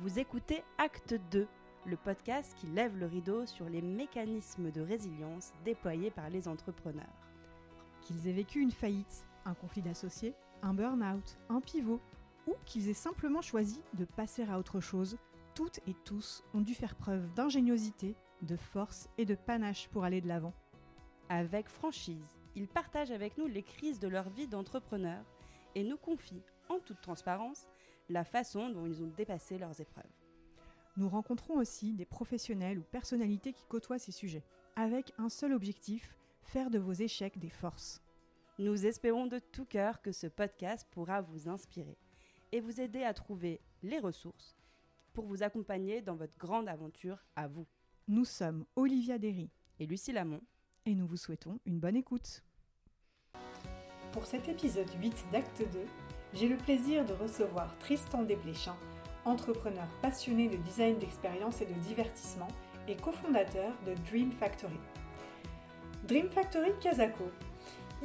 [0.00, 1.48] Vous écoutez Acte 2,
[1.84, 7.04] le podcast qui lève le rideau sur les mécanismes de résilience déployés par les entrepreneurs.
[8.02, 12.00] Qu'ils aient vécu une faillite, un conflit d'associés, un burn-out, un pivot,
[12.46, 15.18] ou qu'ils aient simplement choisi de passer à autre chose,
[15.56, 20.20] toutes et tous ont dû faire preuve d'ingéniosité, de force et de panache pour aller
[20.20, 20.54] de l'avant.
[21.28, 25.24] Avec franchise, ils partagent avec nous les crises de leur vie d'entrepreneur
[25.74, 27.66] et nous confient, en toute transparence,
[28.08, 30.04] la façon dont ils ont dépassé leurs épreuves.
[30.96, 34.44] Nous rencontrons aussi des professionnels ou personnalités qui côtoient ces sujets,
[34.76, 38.02] avec un seul objectif, faire de vos échecs des forces.
[38.58, 41.96] Nous espérons de tout cœur que ce podcast pourra vous inspirer
[42.50, 44.56] et vous aider à trouver les ressources
[45.12, 47.66] pour vous accompagner dans votre grande aventure à vous.
[48.08, 50.40] Nous sommes Olivia Derry Et Lucie Lamont.
[50.86, 52.42] et nous vous souhaitons une bonne écoute.
[54.12, 55.84] Pour cet épisode 8 d'Acte 2,
[56.34, 58.76] j'ai le plaisir de recevoir Tristan Desplechin,
[59.24, 62.48] entrepreneur passionné de design d'expérience et de divertissement
[62.86, 64.78] et cofondateur de Dream Factory.
[66.06, 67.24] Dream Factory Casako.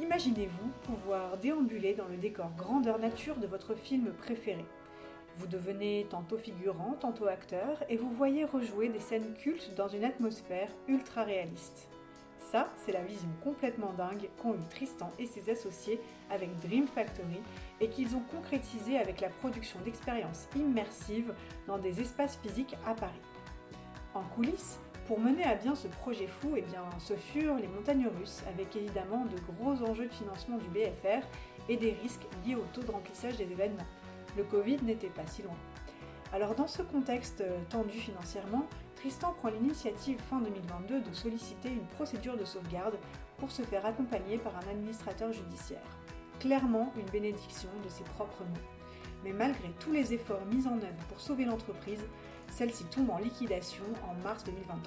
[0.00, 4.64] Imaginez-vous pouvoir déambuler dans le décor grandeur nature de votre film préféré.
[5.38, 10.04] Vous devenez tantôt figurant, tantôt acteur, et vous voyez rejouer des scènes cultes dans une
[10.04, 11.88] atmosphère ultra réaliste.
[12.54, 17.40] Ça, c'est la vision complètement dingue qu'ont eu Tristan et ses associés avec Dream Factory
[17.80, 21.34] et qu'ils ont concrétisé avec la production d'expériences immersives
[21.66, 23.20] dans des espaces physiques à Paris.
[24.14, 28.06] En coulisses, pour mener à bien ce projet fou, eh bien, ce furent les montagnes
[28.20, 31.26] russes, avec évidemment de gros enjeux de financement du BFR
[31.68, 33.88] et des risques liés au taux de remplissage des événements.
[34.36, 35.56] Le Covid n'était pas si loin.
[36.32, 38.68] Alors dans ce contexte euh, tendu financièrement,
[39.04, 42.96] Tristan prend l'initiative fin 2022 de solliciter une procédure de sauvegarde
[43.36, 45.84] pour se faire accompagner par un administrateur judiciaire.
[46.40, 48.66] Clairement une bénédiction de ses propres mots.
[49.22, 52.02] Mais malgré tous les efforts mis en œuvre pour sauver l'entreprise,
[52.50, 54.80] celle-ci tombe en liquidation en mars 2023.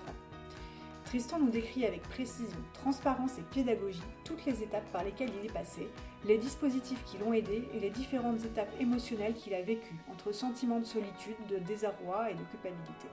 [1.06, 5.54] Tristan nous décrit avec précision, transparence et pédagogie toutes les étapes par lesquelles il est
[5.54, 5.88] passé,
[6.26, 10.80] les dispositifs qui l'ont aidé et les différentes étapes émotionnelles qu'il a vécues, entre sentiments
[10.80, 13.08] de solitude, de désarroi et de culpabilité.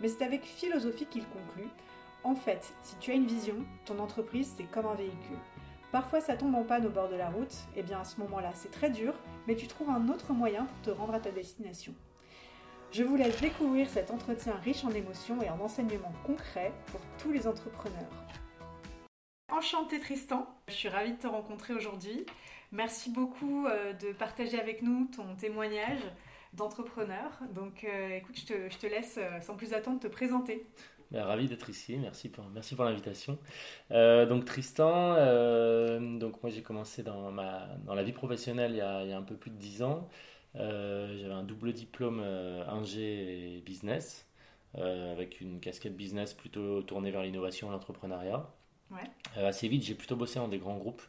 [0.00, 1.68] Mais c'est avec philosophie qu'il conclut.
[2.24, 5.38] En fait, si tu as une vision, ton entreprise c'est comme un véhicule.
[5.92, 8.50] Parfois ça tombe en panne au bord de la route, et bien à ce moment-là
[8.54, 9.14] c'est très dur,
[9.46, 11.94] mais tu trouves un autre moyen pour te rendre à ta destination.
[12.90, 17.30] Je vous laisse découvrir cet entretien riche en émotions et en enseignements concrets pour tous
[17.30, 18.24] les entrepreneurs.
[19.50, 22.24] Enchanté Tristan, je suis ravie de te rencontrer aujourd'hui.
[22.72, 26.02] Merci beaucoup euh, de partager avec nous ton témoignage
[26.54, 27.30] d'entrepreneur.
[27.54, 30.66] Donc euh, écoute, je te, je te laisse euh, sans plus attendre te présenter.
[31.10, 33.38] Ben, ravi d'être ici, merci pour, merci pour l'invitation.
[33.92, 38.78] Euh, donc Tristan, euh, donc moi j'ai commencé dans, ma, dans la vie professionnelle il
[38.78, 40.08] y a, il y a un peu plus de 10 ans.
[40.56, 44.26] Euh, J'avais un double diplôme ingé et business,
[44.74, 48.46] avec une casquette business plutôt tournée vers l'innovation et l'entrepreneuriat.
[48.90, 49.42] Ouais.
[49.42, 51.02] Assez vite, j'ai plutôt bossé dans des grands groupes,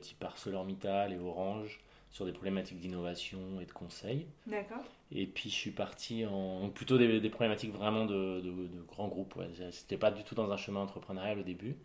[0.00, 4.26] type ArcelorMittal et Orange, sur des problématiques d'innovation et de conseil.
[4.46, 4.82] D'accord.
[5.12, 8.82] Et puis je suis parti en donc plutôt des, des problématiques vraiment de, de- de
[8.88, 9.36] grands groupes.
[9.36, 9.48] Ouais.
[9.70, 11.76] C'était pas du tout dans un chemin entrepreneurial au début.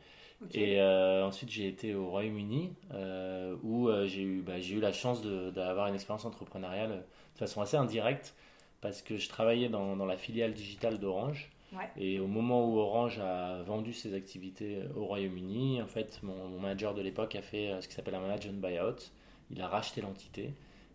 [0.53, 4.91] Et euh, ensuite j'ai été au Royaume-Uni euh, où euh, j'ai eu, bah, eu la
[4.91, 8.35] chance d'avoir une expérience entrepreneuriale de façon assez indirecte
[8.81, 11.49] parce que je travaillais dans, dans la filiale digitale d'Orange.
[11.73, 11.89] Ouais.
[11.97, 16.59] Et au moment où Orange a vendu ses activités au Royaume-Uni, en fait, mon, mon
[16.59, 19.11] manager de l'époque a fait ce qui s'appelle un management buyout.
[19.51, 20.53] Il a racheté l'entité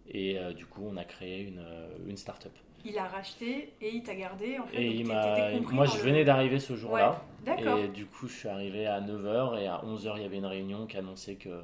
[0.09, 2.53] et euh, du coup, on a créé une, euh, une start-up.
[2.85, 4.81] Il a racheté et il t'a gardé en fait.
[4.83, 7.11] Et il moi, je venais d'arriver ce jour-là.
[7.11, 7.79] Ouais, d'accord.
[7.79, 10.47] Et du coup, je suis arrivé à 9h et à 11h, il y avait une
[10.47, 11.63] réunion qui annonçait que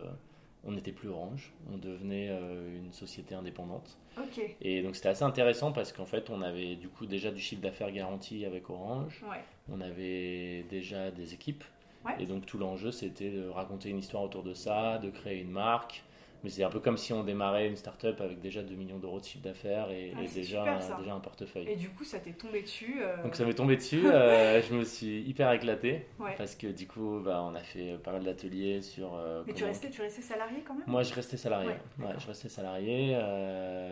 [0.68, 3.96] on n'était plus Orange, on devenait euh, une société indépendante.
[4.18, 4.40] Ok.
[4.60, 7.62] Et donc c'était assez intéressant parce qu'en fait, on avait du coup déjà du chiffre
[7.62, 9.42] d'affaires garanti avec Orange, Ouais.
[9.70, 11.62] on avait déjà des équipes.
[12.04, 12.14] Ouais.
[12.18, 15.50] Et donc tout l'enjeu, c'était de raconter une histoire autour de ça, de créer une
[15.52, 16.02] marque.
[16.46, 19.18] Mais c'est un peu comme si on démarrait une start-up avec déjà 2 millions d'euros
[19.18, 20.96] de chiffre d'affaires et, Ah, et déjà, super, ça.
[20.96, 21.68] déjà un portefeuille.
[21.68, 22.98] Et du coup, ça t'est tombé dessus.
[23.02, 26.36] euh, Donc ça m'est tombé dessus, euh, je me suis hyper éclaté Ouais.
[26.38, 29.16] parce que du coup bah, on a fait pas mal d'ateliers sur...
[29.16, 30.84] euh, Mais tu restais, tu restais salarié quand même?
[30.86, 32.20] Moi je restais salarié, Ouais, Ouais, d'accord.
[32.20, 33.18] je restais salarié,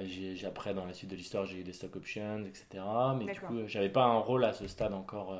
[0.04, 2.84] j'ai, après dans la suite de l'histoire j'ai eu des stock options, etc.
[3.18, 5.36] Mais du coup j'avais pas un rôle à ce stade encore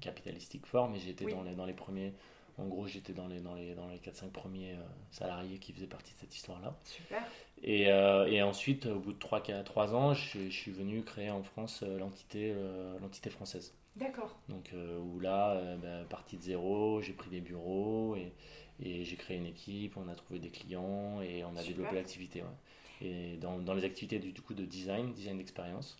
[0.00, 1.32] capitalistique fort, mais j'étais Oui.
[1.32, 2.12] dans, les, dans les premiers...
[2.60, 5.86] En gros, j'étais dans les, dans les, dans les 4-5 premiers euh, salariés qui faisaient
[5.86, 6.76] partie de cette histoire-là.
[6.84, 7.22] Super.
[7.62, 11.42] Et, euh, et ensuite, au bout de 3-3 ans, je, je suis venu créer en
[11.42, 12.54] France euh, l'entité,
[13.00, 13.74] l'entité française.
[13.96, 14.38] D'accord.
[14.48, 14.72] Donc
[15.02, 18.32] où là, bah, partie de zéro, j'ai pris des bureaux et,
[18.80, 21.76] et j'ai créé une équipe, on a trouvé des clients et on a Super.
[21.76, 22.42] développé l'activité.
[22.42, 23.06] ouais.
[23.06, 25.96] Et dans, dans les activités du, du coup de design, design d'expérience.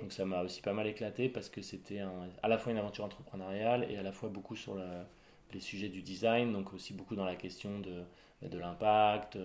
[0.00, 2.00] Donc ça m'a aussi pas mal éclaté parce que c'était
[2.42, 4.74] à la fois une aventure entrepreneuriale et à la fois beaucoup sur
[5.52, 8.02] les sujets du design, donc aussi beaucoup dans la question de,
[8.46, 9.38] de l'impact,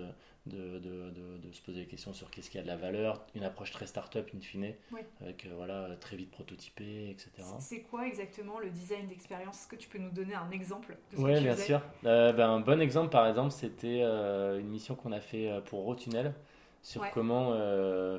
[0.47, 3.43] de, de, de, se poser des questions sur qu'est-ce qui a de la valeur, une
[3.43, 4.73] approche très start-up in fine,
[5.21, 7.29] avec euh, voilà, très vite prototypé, etc.
[7.59, 9.61] C'est quoi exactement le design d'expérience?
[9.61, 11.81] Est-ce que tu peux nous donner un exemple Oui, bien sûr.
[12.05, 15.83] Euh, ben, un bon exemple, par exemple, c'était euh, une mission qu'on a fait pour
[15.83, 16.33] Rotunnel
[16.81, 17.53] sur comment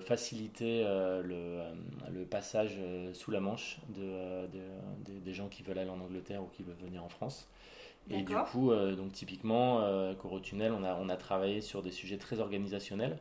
[0.00, 1.64] faciliter le,
[2.12, 2.79] le, passage
[3.12, 4.46] sous la Manche de,
[5.08, 7.49] des gens qui veulent aller en Angleterre ou qui veulent venir en France.
[8.11, 11.93] Et du coup, euh, donc typiquement, euh, Corotunnel, on a, on a travaillé sur des
[11.93, 13.19] sujets très organisationnels.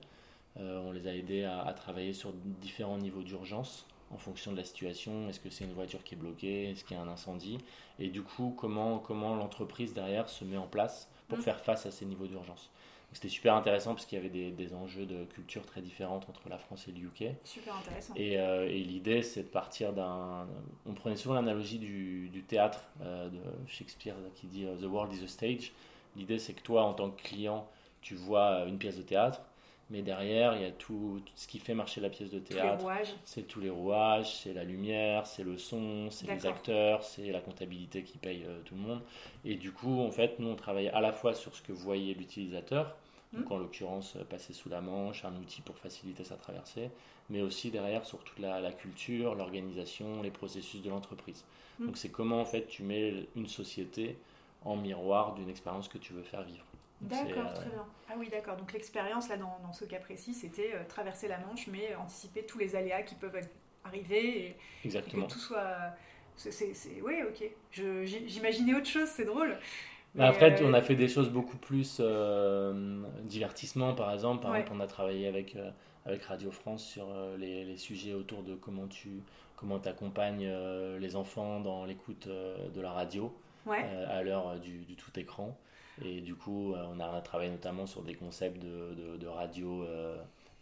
[0.60, 4.64] Euh, on les a aidés à, travailler sur différents niveaux d'urgence en fonction de la
[4.64, 5.30] situation.
[5.30, 6.72] Est-ce que c'est une voiture qui est bloquée?
[6.72, 7.58] Est-ce qu'il y a un incendie?
[8.00, 11.42] Et du coup, comment, comment l'entreprise derrière se met en place pour mmh.
[11.42, 12.70] faire face à ces niveaux d'urgence?
[13.14, 16.48] C'était super intéressant parce qu'il y avait des, des, enjeux de culture très différentes entre
[16.48, 17.36] la France et le UK.
[17.44, 18.14] Super intéressant.
[18.16, 20.48] Et, euh, et l'idée, c'est de partir d'un.
[20.86, 25.14] On prenait souvent l'analogie du, du, théâtre euh, de Shakespeare qui dit euh, The world
[25.14, 25.74] is a stage.
[26.16, 27.68] L'idée, c'est que toi, en tant que client,
[28.02, 29.42] tu vois une pièce de théâtre,
[29.90, 32.86] mais derrière, il y a tout, ce qui fait marcher la pièce de théâtre.
[33.26, 37.40] C'est tous les rouages, c'est la lumière, c'est le son, c'est les acteurs, c'est la
[37.40, 39.02] comptabilité qui paye tout le monde.
[39.46, 42.14] Et du coup, en fait, nous, on travaille à la fois sur ce que voyait
[42.14, 42.98] l'utilisateur,
[43.34, 43.54] donc hmm.
[43.54, 46.90] en l'occurrence euh, passer sous la manche, un outil pour faciliter sa traversée,
[47.30, 51.46] mais aussi derrière sur toute la, culture, l'organisation, les processus de l'entreprise.
[51.80, 51.88] Hmm.
[51.88, 54.18] Donc c'est comment en fait tu mets une société
[54.64, 56.66] en miroir d'une expérience que tu veux faire vivre.
[57.02, 57.86] D'accord, euh, très bien.
[58.10, 58.58] Ah oui, d'accord.
[58.58, 62.46] Donc l'expérience, là, dans, dans, ce cas précis, c'était euh, traverser la Manche, mais anticiper
[62.46, 63.40] tous les aléas qui peuvent
[63.84, 65.26] arriver et, Exactement.
[65.26, 65.96] que tout soit...
[66.38, 66.74] C'est,
[67.04, 67.50] Oui, ok.
[67.72, 69.58] J'imaginais autre chose, c'est drôle.
[70.20, 74.44] Après, on a fait des choses beaucoup plus euh, divertissement, par exemple.
[74.44, 75.72] Par exemple, on a travaillé avec, euh,
[76.06, 79.22] avec Radio France sur euh, les, les, sujets autour de comment tu
[79.56, 80.52] comment accompagnes
[81.00, 83.32] les enfants dans l'écoute de la radio
[83.68, 85.56] à l'heure du, du, tout écran.
[86.04, 89.86] Et du coup, on a travaillé notamment sur des concepts de, de, radio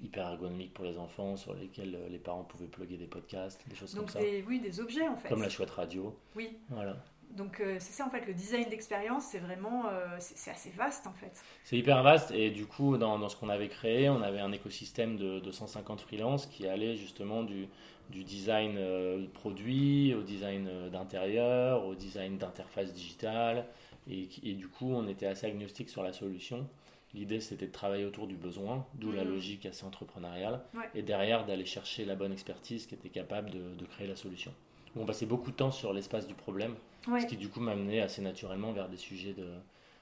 [0.01, 3.95] hyper ergonomiques pour les enfants, sur lesquels les parents pouvaient plugger des podcasts, des choses
[3.95, 4.19] comme ça.
[4.45, 5.29] oui, des objets en fait.
[5.29, 6.13] Comme la chouette radio.
[6.35, 6.57] Oui.
[6.67, 6.97] Voilà.
[7.31, 11.05] Donc euh, c'est ça en fait, le design d'expérience, c'est vraiment, euh, c'est assez vaste
[11.05, 11.43] en fait.
[11.63, 14.51] C'est hyper vaste et du coup dans, dans ce qu'on avait créé, on avait un
[14.51, 17.67] écosystème de 250 freelances qui allait justement du,
[18.09, 23.67] du design euh, produit au design d'intérieur, au design d'interface digitale
[24.09, 26.67] et, et, du coup on était assez agnostique sur la solution.
[27.13, 29.29] L'idée c'était de travailler autour du besoin, d'où la mmh.
[29.29, 30.61] logique assez entrepreneuriale
[30.95, 34.51] et derrière d'aller chercher la bonne expertise qui était capable de, de créer la solution.
[34.95, 36.75] On passait beaucoup de temps sur l'espace du problème
[37.05, 39.47] ce qui du coup m'a amené assez naturellement vers des sujets de,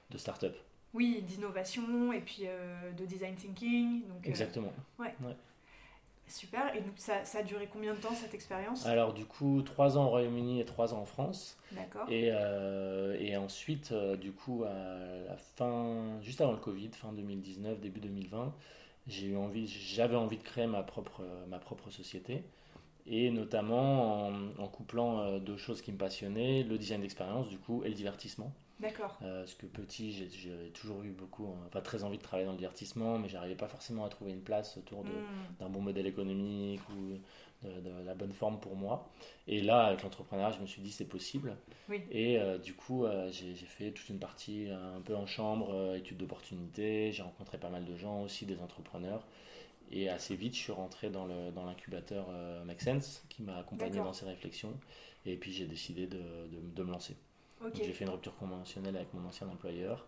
[0.10, 0.56] de start-up.
[0.94, 4.08] Oui, d'innovation et puis euh, de design thinking.
[4.08, 4.74] Donc, euh, Exactement.
[5.00, 5.14] ouais.
[6.30, 6.76] Super.
[6.76, 8.86] Et donc ça, ça, a duré combien de temps cette expérience?
[8.86, 11.58] Alors du coup, trois ans au Royaume-Uni et trois ans en France.
[11.72, 12.06] D'accord.
[12.10, 14.74] Et, euh, et ensuite, du coup, à
[15.26, 18.54] la fin, juste avant le Covid, fin 2019, début 2020,
[19.08, 22.44] j'ai eu envie, j'avais envie de créer ma propre, ma propre société
[23.08, 24.28] et notamment
[24.60, 27.96] en, couplant euh, deux choses qui me passionnaient, le design d'expérience du coup et le
[27.96, 28.52] divertissement.
[28.80, 29.18] D'accord.
[29.24, 32.60] Euh, parce que petit, j'ai toujours eu beaucoup, pas très envie de travailler dans le
[32.60, 35.10] divertissement, mais j'arrivais pas forcément à trouver une place autour hmm.
[35.60, 37.18] d'un bon modèle économique ou
[37.68, 39.10] de, la bonne forme pour moi.
[39.48, 41.58] Et là, avec l'entrepreneuriat, je me suis dit c'est possible.
[41.90, 42.04] Oui.
[42.12, 47.12] Et euh, du coup, j'ai fait toute une partie un peu en chambre, études d'opportunité.
[47.12, 49.26] J'ai rencontré pas mal de gens aussi, des entrepreneurs.
[49.92, 54.14] Et assez vite, je suis rentré dans l'incubateur euh, Make Sense, qui m'a accompagné dans
[54.14, 54.74] ces réflexions.
[55.26, 56.22] Et puis, j'ai décidé de,
[56.76, 57.16] de, me lancer.
[57.74, 60.08] J'ai fait une rupture conventionnelle avec mon ancien employeur.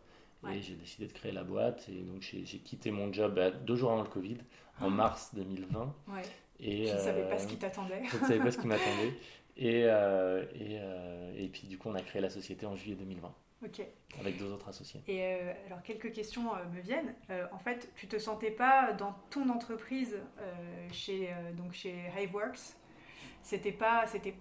[0.49, 1.87] Et j'ai décidé de créer la boîte.
[1.89, 4.37] Et donc, j'ai quitté mon job bah, deux jours avant le Covid,
[4.79, 4.89] en ah.
[4.89, 5.95] mars 2020.
[6.07, 6.21] Ouais.
[6.61, 8.01] Et, je ne savais pas ce qui t'attendait.
[8.09, 9.13] je ne savais pas ce qui m'attendait.
[9.57, 12.95] Et, euh, et, euh, et, puis, du coup, on a créé la société en juillet
[12.95, 13.33] 2020.
[13.63, 13.81] Ok.
[14.19, 15.01] Avec deux autres associés.
[15.07, 17.13] Et euh, alors, quelques questions euh, me viennent.
[17.29, 20.17] Euh, en fait, tu te sentais pas dans ton entreprise,
[20.91, 22.75] chez, donc chez Hiveworks,
[23.43, 24.33] c'était pas, c'était,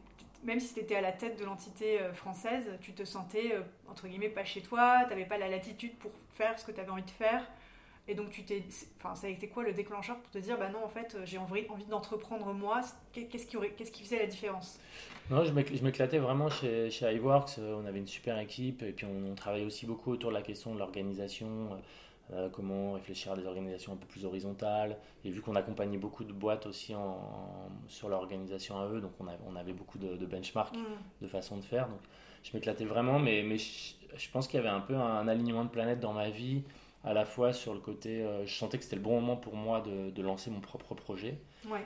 [0.44, 3.54] même si tu étais à la tête de l'entité française, tu te sentais,
[3.88, 6.80] entre guillemets, pas chez toi, tu n'avais pas la latitude pour faire ce que tu
[6.80, 7.44] avais envie de faire?
[8.08, 8.64] Et donc, tu t'es,
[8.96, 11.36] enfin, ça a été quoi le déclencheur pour te dire, bah non, en fait, j'ai
[11.36, 12.80] envie, envie d'entreprendre moi
[13.12, 14.80] Qu'est-ce qui, aurait, qu'est-ce qui faisait la différence?
[15.30, 17.58] Non, je m'éclatais vraiment chez, chez iWorks.
[17.58, 20.42] Euh, on avait une super équipe et puis on, travaillait aussi beaucoup autour de la
[20.42, 21.76] question de l'organisation, euh,
[22.32, 24.96] euh, comment réfléchir à des organisations un peu plus horizontales.
[25.24, 27.20] Et vu qu'on accompagnait beaucoup de boîtes aussi en,
[27.88, 31.22] sur l'organisation à eux, donc on, on avait beaucoup de, de benchmarks, mm.
[31.22, 31.88] de façon de faire.
[31.88, 32.00] Donc
[32.42, 35.70] je m'éclatais vraiment, mais, mais je, pense qu'il y avait un peu un, alignement de
[35.70, 36.62] planète dans ma vie
[37.04, 39.80] à la fois sur le côté, je sentais que c'était le bon moment pour moi
[39.80, 41.38] de, de lancer mon propre projet.
[41.68, 41.84] Ouais.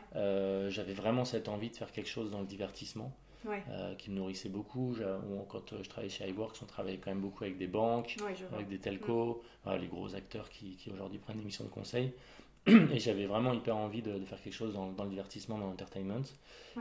[0.70, 3.12] J'avais vraiment cette envie de faire quelque chose dans le divertissement.
[3.44, 3.64] Ouais.
[3.98, 4.96] qui me nourrissait beaucoup.
[5.48, 8.16] Quand je travaillais chez iWorks, on travaillait quand même beaucoup avec des banques,
[8.52, 9.74] avec des telcos, mm.
[9.80, 12.12] les gros acteurs qui, qui aujourd'hui prennent des missions de conseil.
[12.66, 16.22] Et j'avais vraiment hyper envie de, faire quelque chose dans, le divertissement, dans l'entertainment.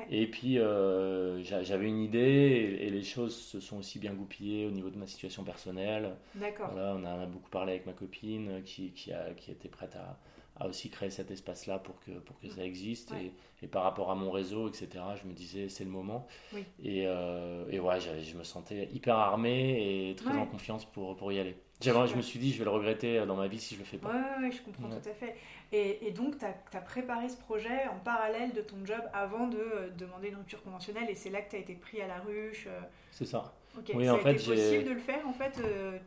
[0.09, 4.71] Et puis euh, j'avais une idée et, les choses se sont aussi bien goupillées au
[4.71, 6.15] niveau de ma situation personnelle.
[6.35, 6.69] D'accord.
[6.71, 10.19] Voilà, on a beaucoup parlé avec ma copine qui, qui, a, qui était prête à,
[10.57, 13.11] à aussi créer cet espace-là pour que, pour que ça existe.
[13.13, 13.33] Et,
[13.63, 14.89] et, par rapport à mon réseau, etc.,
[15.21, 16.27] je me disais c'est le moment.
[16.53, 16.63] Oui.
[16.83, 21.31] Et, euh, et ouais, je me sentais hyper armé et très en confiance pour, pour
[21.31, 21.57] y aller.
[21.83, 23.97] Je me suis dit, je vais le regretter dans ma vie si je le fais
[23.97, 24.09] pas.
[24.09, 25.35] Ouais, ouais je comprends tout à fait.
[25.73, 29.47] Et, et donc, tu as, as, préparé ce projet en parallèle de ton job avant
[29.47, 32.07] de euh, demander une rupture conventionnelle et c'est là que tu as été pris à
[32.07, 32.65] la ruche.
[32.67, 32.79] Euh.
[33.11, 33.53] C'est ça.
[33.93, 35.97] Oui, ça en a fait, été possible de le faire en fait euh,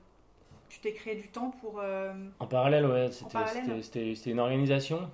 [0.69, 1.81] tu t'es créé du temps pour.
[2.41, 5.09] En parallèle, ouais, c'était une organisation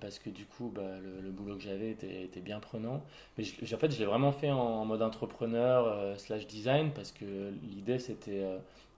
[0.00, 3.02] parce que du coup, bah, le, boulot que j'avais était, était, bien prenant.
[3.38, 7.98] Mais en fait, je l'ai vraiment fait en mode entrepreneur slash design parce que l'idée
[7.98, 8.44] c'était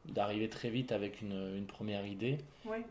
[0.08, 2.38] d'arriver très vite avec une, une première idée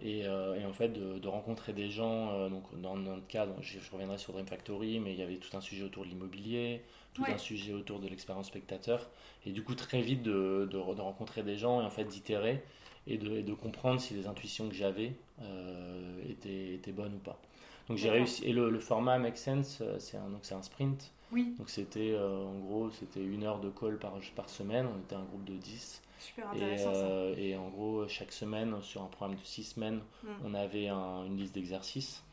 [0.01, 2.31] et, euh, et, en fait de, rencontrer des gens.
[2.31, 5.55] Euh, donc dans notre cas, je, reviendrai sur Dream Factory, mais il y avait tout
[5.55, 6.81] un sujet autour de l'immobilier,
[7.13, 9.09] tout un sujet autour de l'expérience spectateur,
[9.45, 12.63] et du coup très vite de, de, rencontrer des gens et en fait d'itérer
[13.07, 17.39] et de, de, comprendre si les intuitions que j'avais euh, étaient, étaient, bonnes ou pas.
[17.87, 21.11] Donc j'ai réussi et le, format Make Sense, c'est un, donc c'est un sprint.
[21.31, 21.55] Oui.
[21.57, 24.87] Donc c'était en gros c'était une heure de call par, par semaine.
[24.93, 26.91] On était un groupe de 10 Super intéressant.
[26.91, 30.29] Et, euh, et, en gros, chaque semaine, sur un programme de 6 semaines, hmm.
[30.43, 32.23] on avait une liste d'exercices.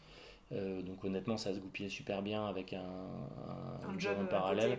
[0.52, 4.78] Euh, donc honnêtement, ça se goupillait super bien avec un, un, job en parallèle.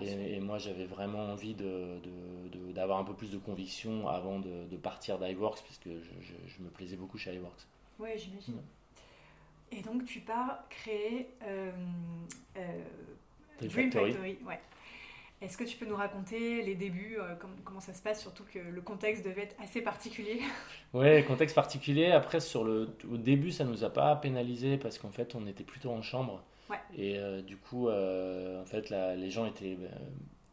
[0.00, 5.18] et, moi, j'avais vraiment envie d'avoir de, un peu plus de conviction avant de, partir
[5.18, 7.66] d'IWorks, puisque je, je, me plaisais beaucoup chez iWorks.
[7.98, 8.60] Oui, j'imagine.
[9.72, 11.70] Et donc, tu pars créer euh,
[13.58, 14.16] Dream, Factory.
[14.44, 14.60] Ouais.
[15.40, 18.58] Est-ce que tu peux nous raconter les débuts, euh, comment, ça se passe, surtout que
[18.58, 20.40] le contexte devait être assez particulier
[20.94, 22.12] Oui, contexte particulier.
[22.12, 25.46] Après, sur le, au début, ça ne nous a pas pénalisé parce qu'en fait, on
[25.46, 26.42] était plutôt en chambre.
[26.96, 29.76] Et euh, du coup, euh, en fait, les gens étaient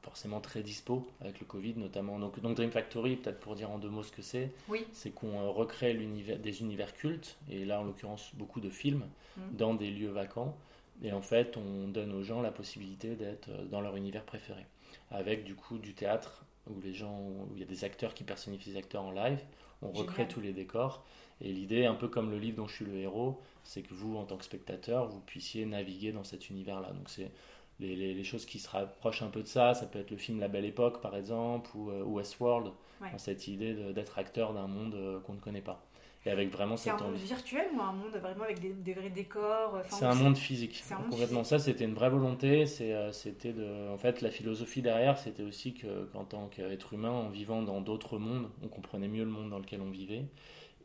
[0.02, 2.20] forcément très dispo avec le Covid, notamment.
[2.20, 4.86] Donc, donc Dream Factory, peut-être pour dire en deux mots ce que c'est, oui.
[4.92, 9.06] c'est qu'on recrée des univers cultes, et là, en l'occurrence, beaucoup de films,
[9.38, 9.42] mmh.
[9.54, 10.58] dans des lieux vacants.
[11.04, 14.66] Et en fait, on donne aux gens la possibilité d'être dans leur univers préféré
[15.10, 18.24] avec du coup du théâtre où les gens, où il y a des acteurs qui
[18.24, 19.40] personnifient des acteurs en live.
[19.82, 21.04] On recrée tous les décors.
[21.42, 24.16] Et l'idée, un peu comme le livre dont je suis le héros, c'est que vous,
[24.16, 26.92] en tant que spectateur, vous puissiez naviguer dans cet univers-là.
[26.92, 27.32] Donc c'est
[27.80, 29.74] les, les, choses qui se rapprochent un peu de ça.
[29.74, 32.72] Ça peut être le film La Belle Époque, par exemple, ou, euh, Westworld,
[33.12, 35.84] dans cette idée d'être acteur d'un monde euh, qu'on ne connaît pas.
[36.26, 39.82] Et avec vraiment C'est un monde virtuel ou un monde vraiment avec des, vrais décors
[39.90, 40.84] C'est un monde physique.
[40.92, 42.66] Un complètement ça, c'était une vraie volonté.
[42.82, 47.10] Euh, c'était de, en fait, la philosophie derrière, c'était aussi que qu'en tant qu'être humain,
[47.10, 50.26] en vivant dans d'autres mondes, on comprenait mieux le monde dans lequel on vivait.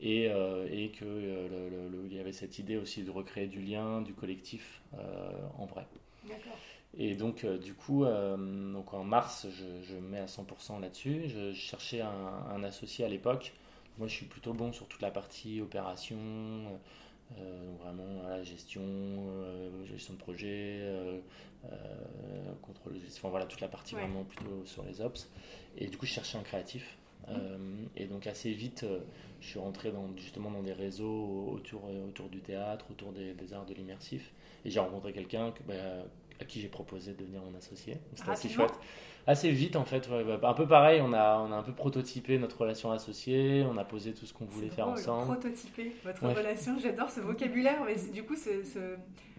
[0.01, 4.01] Et, euh, et que euh, il y avait cette idée aussi de recréer du lien,
[4.01, 4.81] du collectif
[5.59, 5.87] en vrai.
[6.25, 6.57] D'accord.
[6.99, 11.25] Et donc, du coup, donc en mars, je, je mets à 100% là-dessus.
[11.29, 13.53] Je, cherchais un, un associé à l'époque
[13.99, 16.19] moi, je suis plutôt bon sur toute la partie opération,
[17.39, 21.21] euh, vraiment la gestion, euh, gestion de projet, euh,
[22.63, 25.29] contrôle enfin voilà, toute la partie vraiment plutôt sur les ops.
[25.77, 26.97] Et du coup, je cherchais un créatif.
[27.97, 28.87] et donc assez vite,
[29.41, 33.67] je suis rentré dans, justement dans des réseaux autour, autour du théâtre, autour des, arts
[33.67, 34.33] de l'immersif.
[34.65, 35.75] Et j'ai rencontré quelqu'un bah,
[36.41, 37.97] à qui j'ai proposé de devenir mon associé.
[38.15, 38.79] C'était assez chouette
[39.27, 40.09] assez vite en fait.
[40.09, 43.77] Bah, un peu pareil, on a, on a un peu prototypé notre relation associée, on
[43.77, 45.39] a posé tout ce qu'on voulait faire ensemble.
[45.39, 48.97] Prototyper votre relation, j'adore ce vocabulaire, mais du coup, ce,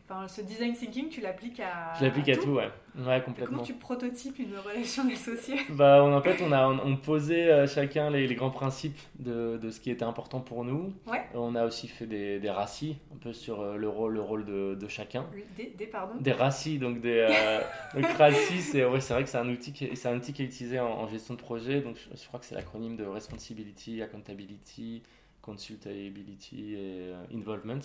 [0.10, 1.94] Enfin, ce design thinking, tu l'appliques à.
[2.00, 2.70] Je l'applique à, tout, ouais.
[2.96, 3.22] ouais.
[3.22, 3.58] complètement.
[3.58, 8.10] Comment tu prototypes une relation d'associés Bah, en fait, on a on, posait euh, chacun
[8.10, 10.94] les, les, grands principes de, de, ce qui était important pour nous.
[11.08, 11.26] Ouais.
[11.34, 14.46] On a aussi fait des, des racis, un peu sur euh, le rôle, le rôle
[14.46, 15.26] de, de chacun.
[15.34, 17.28] Oui, des, des, pardon Des racis, donc des.
[17.30, 17.60] Euh,
[17.94, 20.80] donc, racis, c'est ouais, vrai que c'est un, outil qui, un outil qui est utilisé
[20.80, 21.82] en, en gestion de projet.
[21.82, 25.04] Donc, je, je crois que c'est l'acronyme de Responsibility, Accountability,
[25.42, 27.82] Consultability et Involvement.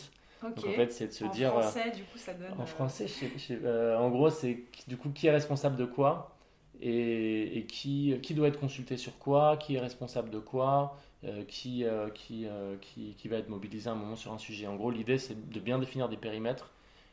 [0.50, 1.54] Donc en fait, c'est de se dire.
[1.54, 2.52] En euh, français, du coup, ça donne.
[2.52, 6.36] En euh, euh, gros, c'est du coup qui est responsable de quoi
[6.80, 10.98] et, et, qui, qui doit être consulté sur quoi, qui est responsable de quoi,
[11.46, 11.84] qui,
[12.14, 12.46] qui,
[12.80, 14.66] qui, qui, va être mobilisé à un moment sur un sujet.
[14.66, 16.72] En gros, l'idée, c'est de bien définir des périmètres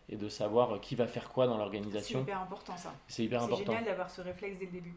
[0.10, 2.20] et de savoir qui va faire quoi dans l'organisation.
[2.20, 2.94] C'est hyper important ça.
[3.08, 3.64] C'est hyper important.
[3.66, 4.96] C'est génial d'avoir ce réflexe dès le début.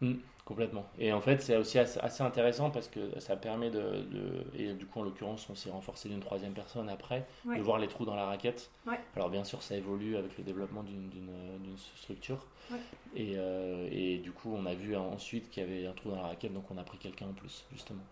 [0.00, 0.84] Mm, complètement.
[0.98, 4.04] Et en fait, c'est aussi assez intéressant parce que ça permet de,
[4.58, 7.88] et du coup, en l'occurrence, on s'est renforcé d'une troisième personne après, de voir les
[7.88, 8.70] trous dans la raquette.
[9.16, 12.44] Alors, bien sûr, ça évolue avec le développement d'une structure.
[13.16, 16.16] Et, euh, et, du coup, on a vu ensuite qu'il y avait un trou dans
[16.16, 18.02] la raquette, donc on a pris quelqu'un en plus, justement.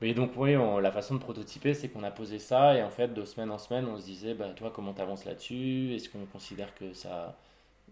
[0.00, 3.12] Mais donc, oui, la façon de prototyper, c'est qu'on a posé ça, et en fait,
[3.12, 5.94] de semaine en semaine, on se disait, bah, toi, comment tu avances là-dessus?
[5.94, 7.36] Est-ce qu'on considère que ça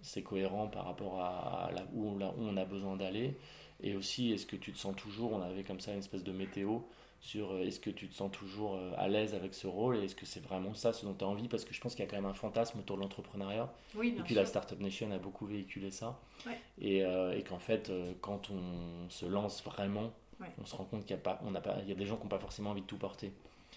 [0.02, 3.36] c'est cohérent par rapport à, là, où, on a besoin d'aller
[3.82, 6.32] Et aussi, est-ce que tu te sens toujours, on avait comme ça une espèce de
[6.32, 6.80] météo
[7.22, 10.04] sur euh, est-ce que tu te sens toujours euh, à l'aise avec ce rôle et
[10.04, 11.46] est-ce que c'est vraiment ça ce dont tu as envie?
[11.48, 13.72] Parce que je pense qu'il y a quand même un fantasme autour de l'entrepreneuriat.
[13.94, 16.18] Oui, et puis la Startup Nation a beaucoup véhiculé ça.
[16.80, 20.12] Et, euh, et qu'en fait, quand on se lance vraiment,
[20.60, 22.06] on se rend compte qu'il y, a pas, on a pas, il y a des
[22.06, 23.32] gens qui n'ont pas forcément envie de tout porter.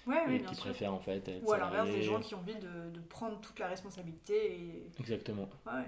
[0.07, 2.91] Ouais, qui préfèrent en fait être Ou à l'inverse, des gens qui ont envie de,
[2.91, 4.53] de, prendre toute la responsabilité.
[4.53, 4.91] Et...
[4.99, 5.47] Exactement.
[5.65, 5.85] Ouais.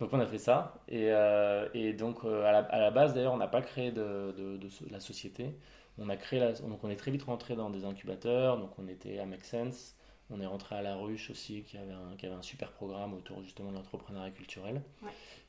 [0.00, 0.74] Donc on a fait ça.
[0.88, 3.92] Et, euh, et donc euh, à, la, à, la, base d'ailleurs, on n'a pas créé
[3.92, 5.56] de, de, de, la société.
[5.98, 8.58] On a créé la, donc on est très vite rentré dans des incubateurs.
[8.58, 9.96] Donc on était à Make Sense.
[10.30, 13.12] On est rentré à La Ruche aussi, qui avait un, qui avait un super programme
[13.12, 14.82] autour justement de l'entrepreneuriat culturel.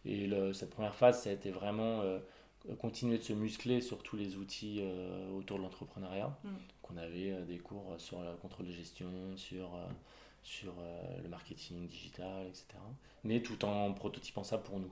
[0.06, 2.20] Et le, cette première phase, ça a été vraiment euh,
[2.80, 4.84] continuer de se muscler sur tous les outils
[5.38, 6.38] autour de l'entrepreneuriat.
[6.44, 6.50] Mm.
[6.82, 9.08] qu'on avait des cours sur le contrôle de gestion,
[9.38, 9.70] sur
[10.44, 12.66] sur euh, le marketing digital, etc.
[13.24, 14.92] Mais tout en prototypant ça pour nous.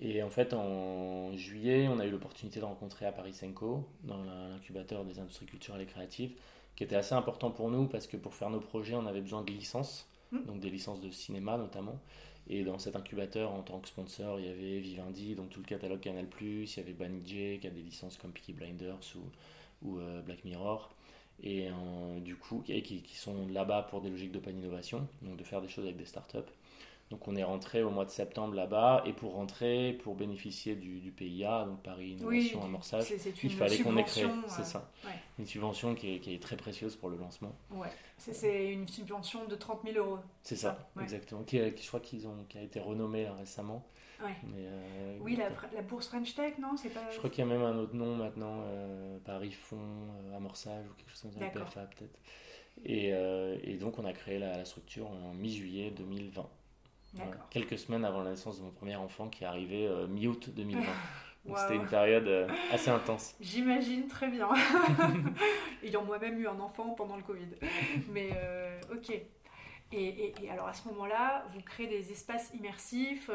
[0.00, 4.22] Et en fait, en juillet, on a eu l'opportunité de rencontrer à Paris Senco, dans
[4.24, 6.32] l'incubateur des industries culturelles et créatives,
[6.74, 9.42] qui était assez important pour nous parce que pour faire nos projets, on avait besoin
[9.42, 10.44] de licences, mmh.
[10.46, 12.00] donc des licences de cinéma notamment.
[12.48, 15.66] Et dans cet incubateur, en tant que sponsor, il y avait Vivendi, donc tout le
[15.66, 19.98] catalogue Canal+, il y avait Banijay qui a des licences comme Peaky Blinders ou, ou
[19.98, 20.90] euh, Black Mirror
[21.42, 25.44] et euh, du coup qui, qui sont là-bas pour des logiques d'open innovation, donc de
[25.44, 26.38] faire des choses avec des startups.
[27.12, 31.12] Donc on est rentré au mois de septembre là-bas et pour rentrer, pour bénéficier du,
[31.14, 34.90] PIA, donc Paris Innovation Amorçage, il fallait qu'on ait créé, c'est ça,
[35.38, 37.54] une subvention qui est, qui est, très précieuse pour le lancement.
[37.70, 40.20] Ouais, c'est une subvention de 30 000 euros.
[40.42, 43.84] C'est ça, exactement, qui, je crois qu'ils ont, qui a été renommée récemment.
[44.24, 47.00] Euh, oui, la, la, bourse French Tech, non c'est pas...
[47.10, 50.86] Je crois qu'il y a même un autre nom maintenant, euh, Paris Fonds, euh, Amorçage
[50.86, 52.18] ou quelque chose comme ça, PFA peut-être.
[52.84, 53.08] Et,
[53.70, 56.48] et, donc on a créé la, structure en mi-juillet 2020.
[57.50, 60.82] Quelques semaines avant la naissance de mon premier enfant qui est arrivé mi-août 2020.
[61.44, 63.34] Donc c'était une période assez intense.
[63.40, 64.48] J'imagine très bien.
[65.82, 67.48] Ayant moi-même eu un enfant pendant le Covid.
[68.10, 68.30] Mais
[68.92, 69.10] ok.
[69.10, 69.24] Et,
[69.92, 73.28] et, et, alors à ce moment-là, vous créez des espaces immersifs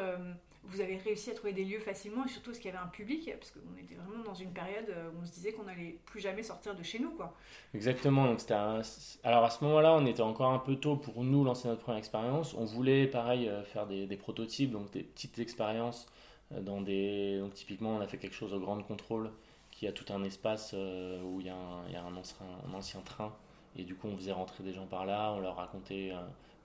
[0.68, 2.90] vous avez réussi à trouver des lieux facilement et surtout est-ce qu'il y avait un
[2.90, 3.32] public?
[3.40, 6.44] Parce qu'on était vraiment dans une période où on se disait qu'on n'allait plus jamais
[6.44, 7.34] sortir de chez nous quoi.
[7.74, 8.42] Exactement donc
[9.24, 12.00] alors à ce moment-là on était encore un peu tôt pour nous lancer notre première
[12.00, 16.08] expérience on voulait pareil euh, faire des, prototypes donc des petites expériences
[16.54, 19.32] euh, dans des donc typiquement on a fait quelque chose au Grand Contrôle
[19.72, 23.34] qui a tout un espace euh, où il y a un ancien train
[23.76, 26.12] et du coup on faisait rentrer des gens par là on leur racontait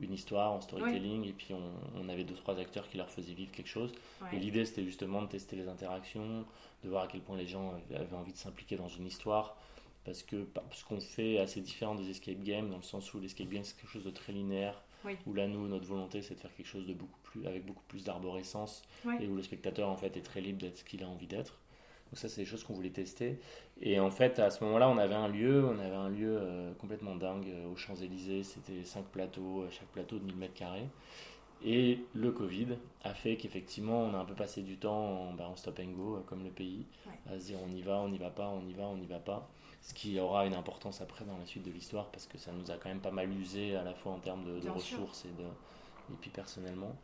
[0.01, 3.53] une histoire en storytelling et puis on, avait deux trois acteurs qui leur faisaient vivre
[3.53, 3.93] quelque chose.
[4.33, 6.45] Et l'idée c'était justement de tester les interactions
[6.85, 9.57] de voir à quel point les gens avaient envie de s'impliquer dans une histoire.
[10.05, 13.21] Parce que ce qu'on fait est assez différent des escape games dans le sens où
[13.21, 14.83] l'escape game c'est quelque chose de très linéaire
[15.27, 17.85] où là nous notre volonté c'est de faire quelque chose de beaucoup plus avec beaucoup
[17.89, 18.83] plus d'arborescence
[19.21, 21.59] et où le spectateur en fait est très libre d'être ce qu'il a envie d'être
[22.13, 23.41] donc ça, c'est des choses qu'on voulait tester.
[23.81, 26.75] Et en fait, à ce moment-là, on avait un lieu, on avait un lieu euh,
[26.75, 28.43] complètement dingue euh, aux Champs-Élysées.
[28.43, 30.87] C'était cinq plateaux, euh, chaque plateau de 1000 mètres carrés.
[31.65, 35.51] Et le Covid a fait qu'effectivement, on a un peu passé du temps en, bah,
[35.57, 36.85] stop and go, comme le pays,
[37.31, 39.07] à se dire on y va, on n'y va pas, on y va, on n'y
[39.07, 39.49] va pas.
[39.81, 42.71] Ce qui aura une importance après dans la suite de l'histoire, parce que ça nous
[42.71, 45.47] a quand même pas mal usé à la fois en termes de, ressources et, de,
[46.13, 46.95] et puis personnellement.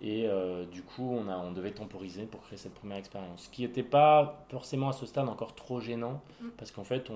[0.00, 3.44] Et euh, du coup, on, a, on devait temporiser pour créer cette première expérience.
[3.44, 6.48] Ce qui n'était pas forcément à ce stade encore trop gênant, mm.
[6.58, 7.10] parce qu'en fait,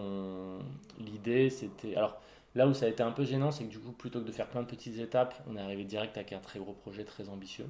[0.98, 1.96] l'idée c'était.
[1.96, 2.20] Alors
[2.54, 4.32] là où ça a été un peu gênant, c'est que du coup, plutôt que de
[4.32, 7.28] faire plein de petites étapes, on est arrivé direct avec un très gros projet très
[7.28, 7.66] ambitieux.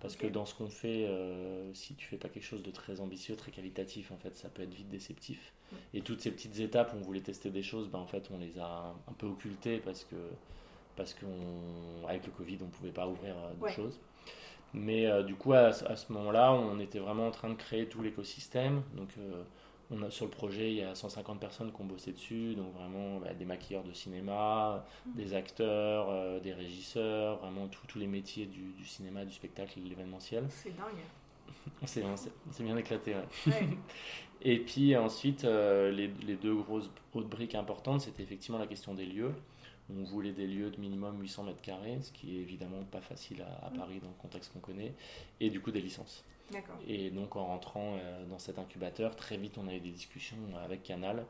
[0.00, 3.00] Parce que dans ce qu'on fait, euh, si tu fais pas quelque chose de très
[3.00, 5.52] ambitieux, très qualitatif, en fait, ça peut être vite déceptif.
[5.72, 5.76] Mm.
[5.94, 8.38] Et toutes ces petites étapes où on voulait tester des choses, ben, en fait, on
[8.38, 10.16] les a un peu occultées parce que
[10.96, 13.98] parce qu'avec le Covid, on pouvait pas ouvrir euh, de choses.
[14.74, 18.02] Mais euh, du coup, à, ce moment-là, on était vraiment en train de créer tout
[18.02, 18.82] l'écosystème.
[18.94, 19.42] Donc, euh,
[19.90, 22.54] on a, sur le projet, il y a 150 personnes qui ont bossé dessus.
[22.54, 25.14] Donc, vraiment bah, des maquilleurs de cinéma, mmh.
[25.14, 29.88] des acteurs, euh, des régisseurs, vraiment tous les métiers du, cinéma, du spectacle et de
[29.88, 30.44] l'événementiel.
[30.50, 31.04] C'est dingue.
[32.50, 33.52] c'est bien éclaté, ouais.
[34.42, 39.06] et puis ensuite, les, les, deux grosses autres briques importantes, c'était effectivement la question des
[39.06, 39.32] lieux.
[39.90, 43.42] On voulait des lieux de minimum 800 mètres carrés, ce qui est évidemment pas facile
[43.42, 43.78] à, mm.
[43.78, 44.92] Paris dans le contexte qu'on connaît,
[45.40, 46.24] et du coup des licences.
[46.86, 47.98] Et donc en rentrant
[48.30, 51.26] dans cet incubateur, très vite on a eu des discussions avec Canal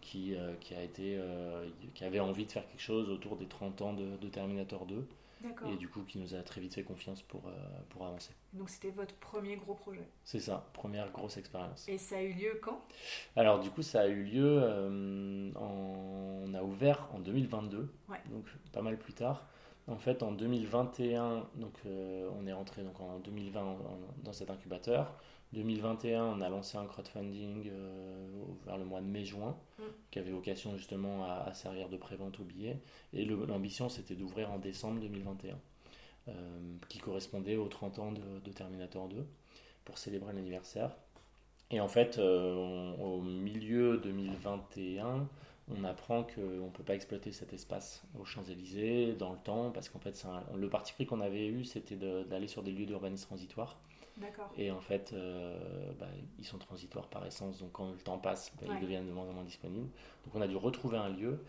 [0.00, 1.16] qui, qui, a été,
[1.94, 5.06] qui avait envie de faire quelque chose autour des 30 ans de, de Terminator 2
[5.70, 7.52] et du coup qui nous a très vite fait confiance pour, euh,
[7.90, 8.32] pour avancer.
[8.52, 11.88] Donc c'était votre premier gros projet C'est ça, première grosse expérience.
[11.88, 12.80] Et ça a eu lieu quand?
[13.36, 17.92] Alors du coup ça a eu lieu, euh, on a ouvert en 2022,
[18.30, 19.46] donc pas mal plus tard.
[19.86, 23.78] En fait en 2021, donc, euh, on est rentré donc, en 2020
[24.22, 25.14] dans cet incubateur.
[25.54, 28.26] 2021, on a lancé un crowdfunding euh,
[28.66, 29.82] vers le mois de mai-juin, mm.
[30.10, 32.78] qui avait vocation justement à, servir de prévente aux billets.
[33.14, 35.58] Et l'ambition, c'était d'ouvrir en décembre 2021,
[36.28, 36.32] euh,
[36.88, 39.26] qui correspondait aux 30 ans de, Terminator 2,
[39.84, 40.94] pour célébrer l'anniversaire.
[41.70, 45.28] Et en fait, euh, au milieu 2021,
[45.70, 49.88] on apprend qu'on ne peut pas exploiter cet espace aux Champs-Élysées dans le temps, parce
[49.88, 53.78] qu'en fait, le parti pris qu'on avait eu, c'était d'aller sur des lieux d'urbanisme transitoire
[54.56, 56.06] et en fait, euh, bah,
[56.38, 59.28] ils sont transitoires par essence, donc quand le temps passe, bah, ils deviennent de moins
[59.28, 59.88] en moins disponibles.
[60.24, 61.44] Donc on a dû retrouver un lieu.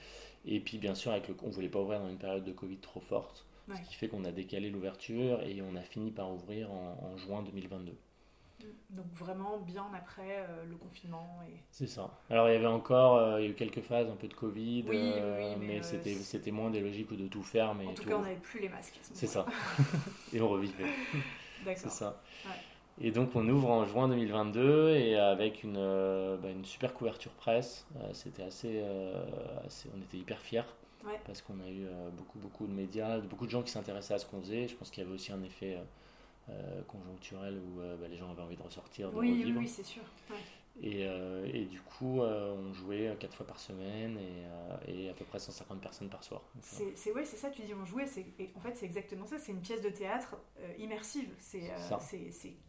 [0.45, 2.51] Et puis bien sûr, avec le, on ne voulait pas ouvrir dans une période de
[2.51, 6.31] Covid trop forte, ce qui fait qu'on a décalé l'ouverture et on a fini par
[6.31, 7.91] ouvrir en, juin 2022.
[7.91, 8.65] Mm.
[8.91, 11.39] Donc vraiment bien après euh, le confinement.
[11.47, 11.61] Et...
[11.71, 12.19] C'est ça.
[12.29, 14.33] Alors il y avait encore, euh, il y a eu quelques phases, un peu de
[14.33, 14.83] Covid,
[15.59, 17.75] mais, c'était, c'était moins des logiques de tout faire.
[17.75, 18.99] Mais en tout, cas, on n'avait plus les masques.
[19.01, 19.45] C'est ça.
[20.33, 20.85] et on revivait.
[21.75, 22.21] C'est ça.
[23.01, 27.31] Et donc on ouvre en juin 2022 et avec une, euh, bah, une super couverture
[27.31, 27.85] presse.
[27.95, 29.25] Euh, c'était euh,
[29.65, 30.63] assez, On était hyper fiers
[31.25, 34.25] parce qu'on a eu beaucoup, beaucoup de médias, beaucoup de gens qui s'intéressaient à ce
[34.25, 34.67] qu'on faisait.
[34.67, 35.77] Je pense qu'il y avait aussi un effet
[36.87, 39.59] conjoncturel où bah, les gens avaient envie de ressortir, de oui, revivre.
[39.59, 40.03] Oui, c'est sûr.
[40.81, 45.09] Et, euh, et, du coup, euh, on jouait quatre fois par semaine et, euh, et,
[45.09, 46.41] à peu près 150 personnes par soir.
[46.61, 48.05] C'est ouais, c'est ça, tu dis on jouait,
[48.55, 50.37] en fait c'est exactement ça, c'est une pièce de théâtre
[50.77, 51.63] immersive, c'est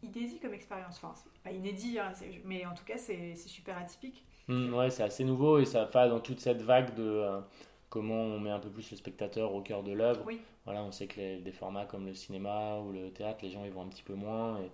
[0.02, 2.12] inédit comme expérience, enfin pas inédit, hein,
[2.44, 4.24] mais en tout cas c'est super atypique.
[4.48, 7.24] Mmh, ouais, c'est assez nouveau et ça va dans toute cette vague de
[7.90, 10.22] comment on met un peu plus le spectateur au cœur de l'œuvre.
[10.26, 10.40] Oui.
[10.64, 13.72] Voilà, on sait que des formats comme le cinéma ou le théâtre, les gens ils
[13.72, 14.70] vont un petit peu moins et,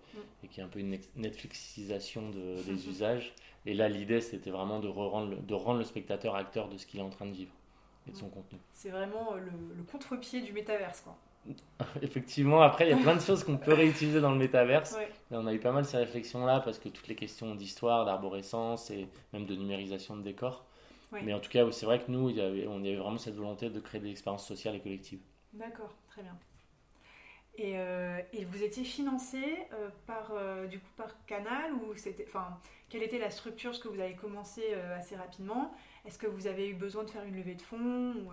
[0.46, 0.48] mm.
[0.48, 3.34] qu'il y a un peu une Netflixisation de, des usages.
[3.64, 6.86] Et là, l'idée c'était vraiment de, rendre le, de rendre le spectateur acteur de ce
[6.86, 7.52] qu'il est en train de vivre
[8.06, 8.30] et de son mm.
[8.30, 8.58] contenu.
[8.72, 9.40] C'est vraiment euh,
[9.76, 11.16] le, contre-pied du métaverse, quoi.
[12.02, 14.96] Effectivement, après, il y a plein de choses qu'on peut réutiliser dans le métaverse.
[15.30, 19.06] on a eu pas mal ces réflexions-là parce que toutes les questions d'histoire, d'arborescence et
[19.32, 20.66] même de numérisation de décors,
[21.12, 23.18] mais en tout cas, c'est vrai que nous, il y avait, on y avait vraiment
[23.18, 25.20] cette volonté de créer des expériences sociales et collectives.
[25.52, 26.36] D'accord, très bien.
[27.58, 29.42] Et, euh, et, vous étiez financé
[29.72, 33.80] euh, par, euh, du coup, par Canal ou c'était, enfin, quelle était la structure ce
[33.80, 35.74] que vous avez commencé assez rapidement?
[36.04, 38.30] Est-ce que vous avez eu besoin de faire une levée de fonds ou,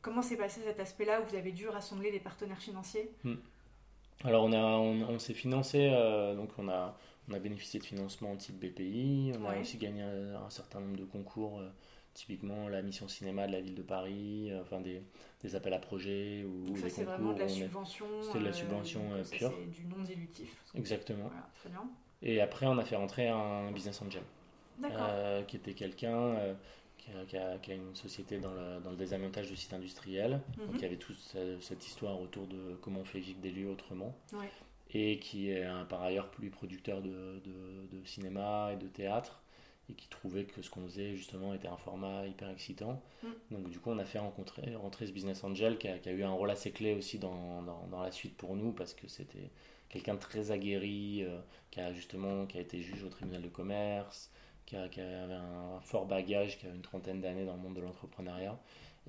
[0.00, 3.10] Comment s'est passé cet aspect-là où vous avez dû rassembler des partenaires financiers?
[3.24, 3.34] Hmm.
[4.22, 5.90] Alors on, a, on, s'est financé,
[6.36, 6.96] donc on a,
[7.28, 10.96] on a bénéficié de financement type BPI, on a aussi gagné un, un, certain nombre
[10.96, 11.60] de concours
[12.18, 15.02] typiquement la mission cinéma de la ville de Paris, euh, enfin des,
[15.40, 17.04] des appels à projets ou ça, des concours.
[17.04, 18.06] Vraiment de la subvention.
[18.22, 19.54] C'était de la euh, subvention euh, pure.
[19.56, 20.60] C'est du non dilutif.
[20.74, 21.30] Exactement.
[21.54, 21.88] très bien.
[22.20, 24.22] Et après, on a fait rentrer un business angel,
[25.46, 26.34] qui était quelqu'un
[26.96, 30.40] qui, a, qui, a, une société dans le, dans le désamiantage de sites industriels.
[30.56, 31.16] Donc il y avait toute
[31.60, 34.16] cette histoire autour de comment on fait vivre des lieux autrement.
[34.90, 39.40] Et qui est un, par ailleurs plus producteur de, de, de cinéma et de théâtre
[39.90, 43.02] et qui trouvait que ce qu'on faisait justement était un format hyper excitant.
[43.22, 43.28] Mm.
[43.50, 46.12] Donc du coup on a fait rencontrer, rentrer ce business angel qui a, qui a
[46.12, 49.08] eu un rôle assez clé aussi dans, dans, dans la suite pour nous parce que
[49.08, 49.50] c'était
[49.88, 51.38] quelqu'un de très aguerri, euh,
[51.70, 54.30] qui a justement qui a été juge au tribunal de commerce,
[54.66, 57.74] qui, a, qui avait un, fort bagage, qui a une trentaine d'années dans le monde
[57.74, 58.58] de l'entrepreneuriat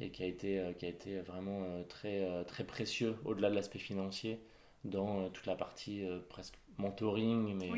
[0.02, 3.56] et qui a été, euh, qui a été vraiment euh, très, très précieux au-delà de
[3.56, 4.40] l'aspect financier
[4.86, 7.70] dans toute la partie presque mentoring mais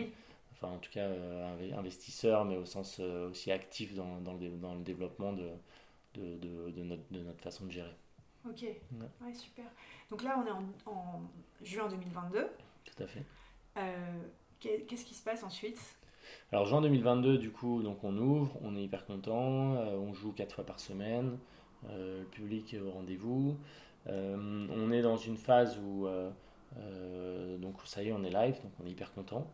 [0.61, 4.49] enfin en tout cas euh, investisseur, mais au sens euh, aussi actif dans, dans, le,
[4.49, 5.49] dans le développement de,
[6.15, 6.37] de,
[6.71, 7.95] de, notre, de, notre, façon de gérer.
[8.47, 9.33] Ok, ouais.
[9.33, 9.65] super.
[10.09, 10.51] Donc là, on est
[10.85, 11.21] en,
[11.63, 12.47] juin 2022.
[12.85, 13.23] Tout à fait.
[13.77, 14.21] Euh,
[14.59, 15.79] qu'est-ce qui se passe ensuite?
[16.51, 20.55] Alors juin 2022, du coup, donc on ouvre, on est hyper content, on joue quatre
[20.55, 21.37] fois par semaine,
[21.89, 23.57] le public est au rendez-vous.
[24.07, 26.07] on est dans une phase où,
[27.59, 29.47] donc ça y est, on est live, donc on est hyper content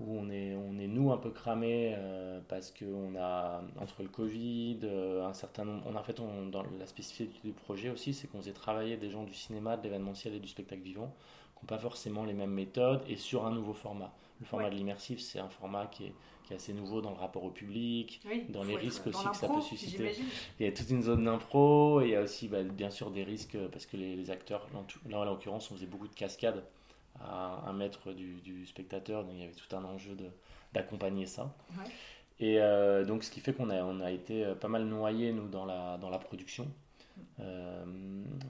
[0.00, 4.08] où on est, on est nous un peu cramés euh, parce qu'on a, entre le
[4.08, 5.84] Covid, euh, un certain nombre.
[5.86, 9.10] On, en fait, on, dans la spécificité du projet aussi, c'est qu'on faisait travailler des
[9.10, 11.14] gens du cinéma, de l'événementiel et du spectacle vivant
[11.54, 14.12] qui n'ont pas forcément les mêmes méthodes et sur un nouveau format.
[14.40, 17.16] Le format de l'immersif, c'est un format qui est, qui est, assez nouveau dans le
[17.16, 20.12] rapport au public, dans les risques aussi que ça peut susciter.
[20.58, 23.10] Il y a toute une zone d'impro et il y a aussi bah, bien sûr
[23.10, 24.66] des risques parce que les, les acteurs,
[25.10, 26.64] là en l'occurrence, on faisait beaucoup de cascades
[27.18, 29.24] à un mètre du, spectateur.
[29.24, 30.16] Donc il y avait tout un enjeu
[30.72, 31.54] d'accompagner ça.
[32.38, 35.48] Et euh, donc ce qui fait qu'on a, on a été pas mal noyé nous
[35.48, 36.66] dans la, dans la production.
[37.40, 37.84] Euh,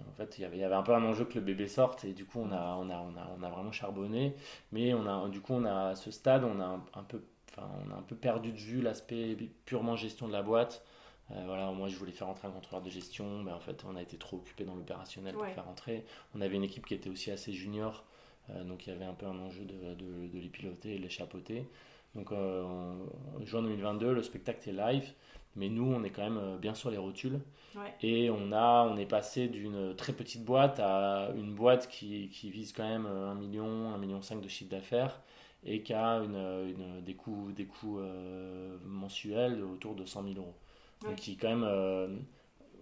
[0.08, 1.68] en fait, il y, avait, il y avait un peu un enjeu que le bébé
[1.68, 4.34] sorte et du coup on a, on a, on a, on a vraiment charbonné.
[4.72, 7.68] Mais on a, du coup, on a, à ce stade, on a un, peu, enfin,
[7.86, 10.84] on a un peu perdu de vue l'aspect purement gestion de la boîte.
[11.32, 13.94] Euh, voilà, moi je voulais faire rentrer un contrôleur de gestion, mais en fait on
[13.94, 16.04] a été trop occupé dans l'opérationnel pour faire rentrer.
[16.34, 18.09] On avait une équipe qui était aussi assez junior, euh,
[18.64, 21.02] donc il y avait un peu un enjeu de, de, de les piloter et de
[21.02, 21.66] les chapeauter.
[22.14, 25.12] Donc euh, en juin 2022, le spectacle est live,
[25.56, 27.40] mais nous on est quand même bien sur les rotules.
[28.02, 32.50] Et on, a, on est passé d'une très petite boîte à une boîte qui, qui
[32.50, 35.20] vise quand même 1 million, 1 million 5 de chiffre d'affaires
[35.64, 38.00] et qui a une, une, des coûts, des coûts
[38.84, 40.54] mensuels autour de 100 000 euros.
[41.02, 42.08] Donc qui quand même euh,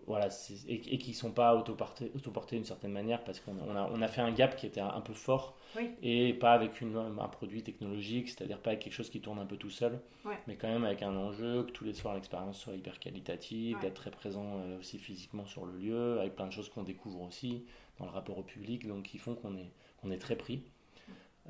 [0.09, 0.29] voilà
[0.67, 4.09] et, et, qui sont pas autoportés autoportés d'une certaine manière parce qu'on a, on a,
[4.09, 5.57] fait un gap qui était un, peu fort
[6.03, 9.47] et pas avec une, un produit technologique c'est-à-dire pas avec quelque chose qui tourne un
[9.47, 10.01] peu tout seul
[10.47, 13.95] mais quand même avec un enjeu que tous les soirs l'expérience soit hyper qualitative d'être
[13.95, 17.65] très présent euh, aussi physiquement sur le lieu avec plein de choses qu'on découvre aussi
[17.99, 20.63] dans le rapport au public donc qui font qu'on est, qu'on est très pris.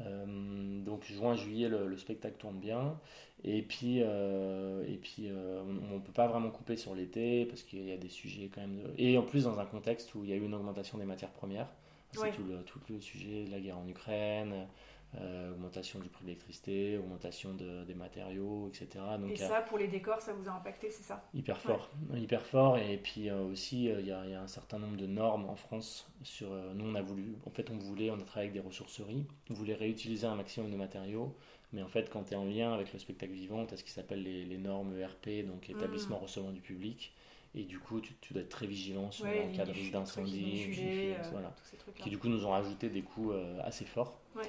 [0.00, 2.98] Euh, donc juin, juillet, le, spectacle tourne bien.
[3.44, 7.62] Et puis, euh, et puis euh, on ne peut pas vraiment couper sur l'été parce
[7.62, 8.80] qu'il y a des sujets quand même.
[8.96, 11.30] Et en plus, dans un contexte où il y a eu une augmentation des matières
[11.30, 11.68] premières.
[12.10, 14.66] C'est tout, le, tout le sujet de la guerre en Ukraine,
[15.20, 19.04] euh, augmentation du prix de l'électricité, augmentation de, des matériaux, etc.
[19.20, 21.22] Donc, et ça, pour les décors, ça vous a impacté, c'est ça?
[21.34, 22.78] Hyper fort, hyper fort.
[22.78, 26.10] Et puis aussi, il y, a, y, a un certain nombre de normes en France.
[26.22, 29.26] Sur, nous, on a voulu, en fait, on voulait, on a travaillé avec des ressourceries,
[29.50, 31.36] on voulait réutiliser un maximum de matériaux.
[31.72, 33.84] Mais en fait, quand tu es en lien avec le spectacle vivant, tu as ce
[33.84, 36.22] qui s'appelle les, les, normes ERP, donc établissement mmh.
[36.22, 37.12] recevant du public.
[37.54, 40.66] Et du coup, tu, dois être très vigilant sur ouais, cas de risque d'incendie,
[41.32, 41.54] voilà,
[41.96, 43.32] qui du coup nous ont rajouté des coûts
[43.64, 44.20] assez forts.
[44.36, 44.44] Ouais.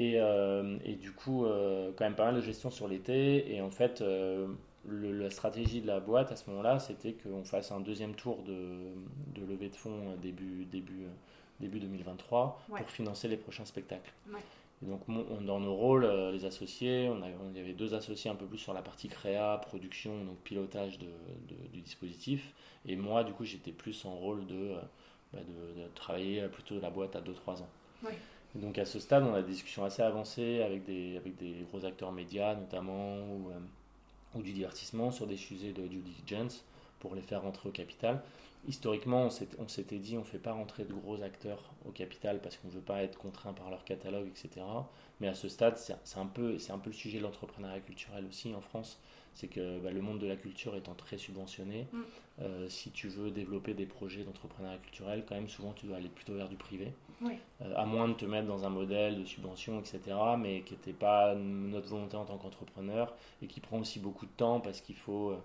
[0.00, 3.54] Et, euh, et, du coup, euh, quand même pas mal de gestion sur l'été.
[3.54, 4.48] Et en fait, euh,
[4.86, 8.78] la stratégie de la boîte à ce moment-là, c'était qu'on fasse un deuxième tour de,
[9.34, 11.06] de levée de fonds début, début,
[11.60, 14.12] début 2023 pour financer les prochains spectacles.
[14.82, 15.02] Et donc,
[15.44, 18.72] dans nos rôles, les associés, on, il y avait deux associés un peu plus sur
[18.72, 21.08] la partie créa, production, donc pilotage de,
[21.70, 22.54] du dispositif.
[22.86, 24.76] Et moi, du coup, j'étais plus en rôle de,
[25.32, 27.68] bah, de, travailler plutôt de la boîte à 2-3 ans.
[28.56, 31.84] Donc à ce stade, on a des discussions assez avancées avec des, avec des gros
[31.84, 33.60] acteurs médias notamment ou, euh,
[34.34, 36.64] ou du divertissement sur des sujets de due diligence
[36.98, 38.20] pour les faire rentrer au capital.
[38.68, 42.56] Historiquement, on s'était dit on ne fait pas rentrer de gros acteurs au capital parce
[42.56, 44.64] qu'on ne veut pas être contraint par leur catalogue, etc.
[45.20, 48.54] Mais à ce stade, c'est un, peu, un peu le sujet de l'entrepreneuriat culturel aussi
[48.54, 49.00] en France
[49.34, 52.00] c'est que bah, le monde de la culture étant très subventionné, mm.
[52.42, 56.08] euh, si tu veux développer des projets d'entrepreneuriat culturel, quand même souvent tu dois aller
[56.08, 56.92] plutôt vers du privé,
[57.22, 57.28] euh,
[57.76, 60.00] à moins de te mettre dans un modèle de subvention, etc.,
[60.38, 64.32] mais qui n'était pas notre volonté en tant qu'entrepreneur et qui prend aussi beaucoup de
[64.36, 65.30] temps parce qu'il faut...
[65.30, 65.38] Euh,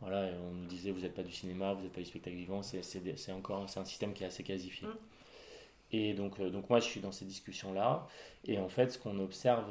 [0.00, 2.62] voilà, on nous disait vous n'êtes pas du cinéma, vous n'êtes pas du spectacle vivant,
[2.62, 4.86] c'est encore un système qui est assez casifié.
[4.86, 4.96] Mm.
[5.92, 8.08] Et donc, donc moi, je suis dans ces discussions-là.
[8.44, 9.70] Et en fait, ce qu'on observe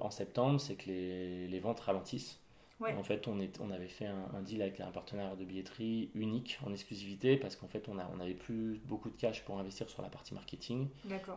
[0.00, 2.40] en septembre, c'est que les, les, ventes ralentissent.
[2.80, 6.60] En fait, on, est, on avait fait un, deal avec un partenaire de billetterie unique
[6.64, 10.08] en exclusivité parce qu'en fait, on n'avait plus beaucoup de cash pour investir sur la
[10.08, 10.88] partie marketing.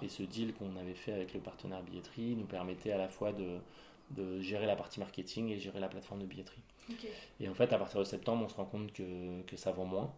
[0.03, 3.33] Et ce deal qu'on avait fait avec le partenaire billetterie nous permettait à la fois
[3.33, 3.57] de,
[4.11, 6.61] de gérer la partie marketing et gérer la plateforme de billetterie.
[7.39, 9.85] Et en fait, à partir de septembre, on se rend compte que, que ça vend
[9.85, 10.13] moins.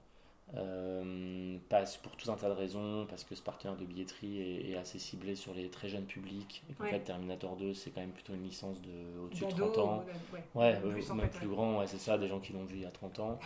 [0.56, 4.76] Euh, passe pour tout un tas de raisons, parce que ce partenaire de billetterie est,
[4.76, 8.12] assez ciblé sur les très jeunes publics, et qu'en fait Terminator 2 c'est quand même
[8.12, 10.06] plutôt une licence de au-dessus de 30 ans.
[10.54, 12.91] Ouais, même plus grand, ouais, c'est ça, des gens qui l'ont vu il y a
[12.91, 13.39] 30 ans.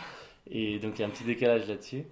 [0.50, 2.04] Et donc il y a un petit décalage là-dessus.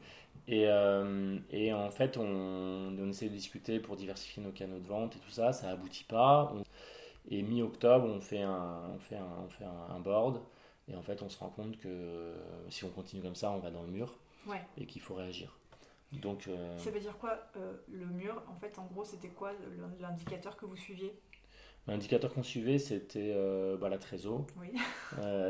[0.48, 4.86] Et, euh, et, en fait, on, on, essaie de discuter pour diversifier nos canaux de
[4.86, 6.54] vente et tout ça, ça aboutit pas.
[7.30, 10.40] et mi-octobre, on fait, un, on fait, un, on fait un, board,
[10.88, 12.34] et en fait, on se rend compte que
[12.68, 14.14] si on continue comme ça, on va dans le mur.
[14.76, 15.58] Et qu'il faut réagir.
[16.12, 18.40] Donc, euh, Ça veut dire quoi euh, le mur?
[18.48, 19.52] En fait, en gros, c'était quoi
[20.00, 21.18] l'indicateur que vous suiviez?
[21.88, 24.46] L'indicateur qu'on suivait, c'était euh, bah, la trésor.
[24.58, 24.72] Oui.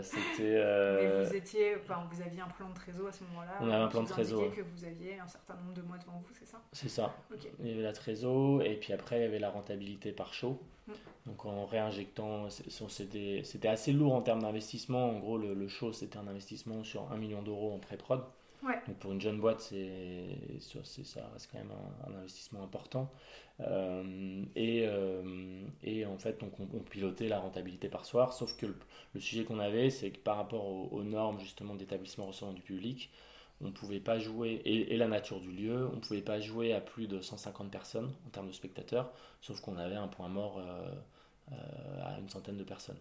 [0.03, 0.63] c'était.
[1.03, 3.53] Mais vous étiez, enfin, vous aviez un plan de trésor à ce moment-là.
[3.61, 4.55] On avait un plan de trésor.
[4.55, 6.61] que vous aviez un certain nombre de mois devant vous, c'est ça?
[6.73, 7.15] C'est ça.
[7.61, 10.61] Il y avait la trésor et puis après il y avait la rentabilité par show.
[10.87, 10.93] Mm.
[11.27, 15.11] Donc en réinjectant, c'était assez lourd en termes d'investissement.
[15.11, 18.23] En gros, le, le show c'était un investissement sur 1 million d'euros en pré-prod.
[19.01, 21.73] Pour une jeune boîte, c'est, ça reste quand même
[22.07, 23.11] un, investissement important.
[23.61, 29.21] Euh, et, euh, et, en fait, on, pilotait la rentabilité par soir, sauf que le,
[29.21, 33.11] sujet qu'on avait, c'est que par rapport aux, normes justement d'établissement recevant du public,
[33.63, 37.07] on pouvait pas jouer, et, la nature du lieu, on pouvait pas jouer à plus
[37.07, 40.93] de 150 personnes en termes de spectateurs, sauf qu'on avait un point mort euh,
[42.03, 42.99] à une centaine de personnes.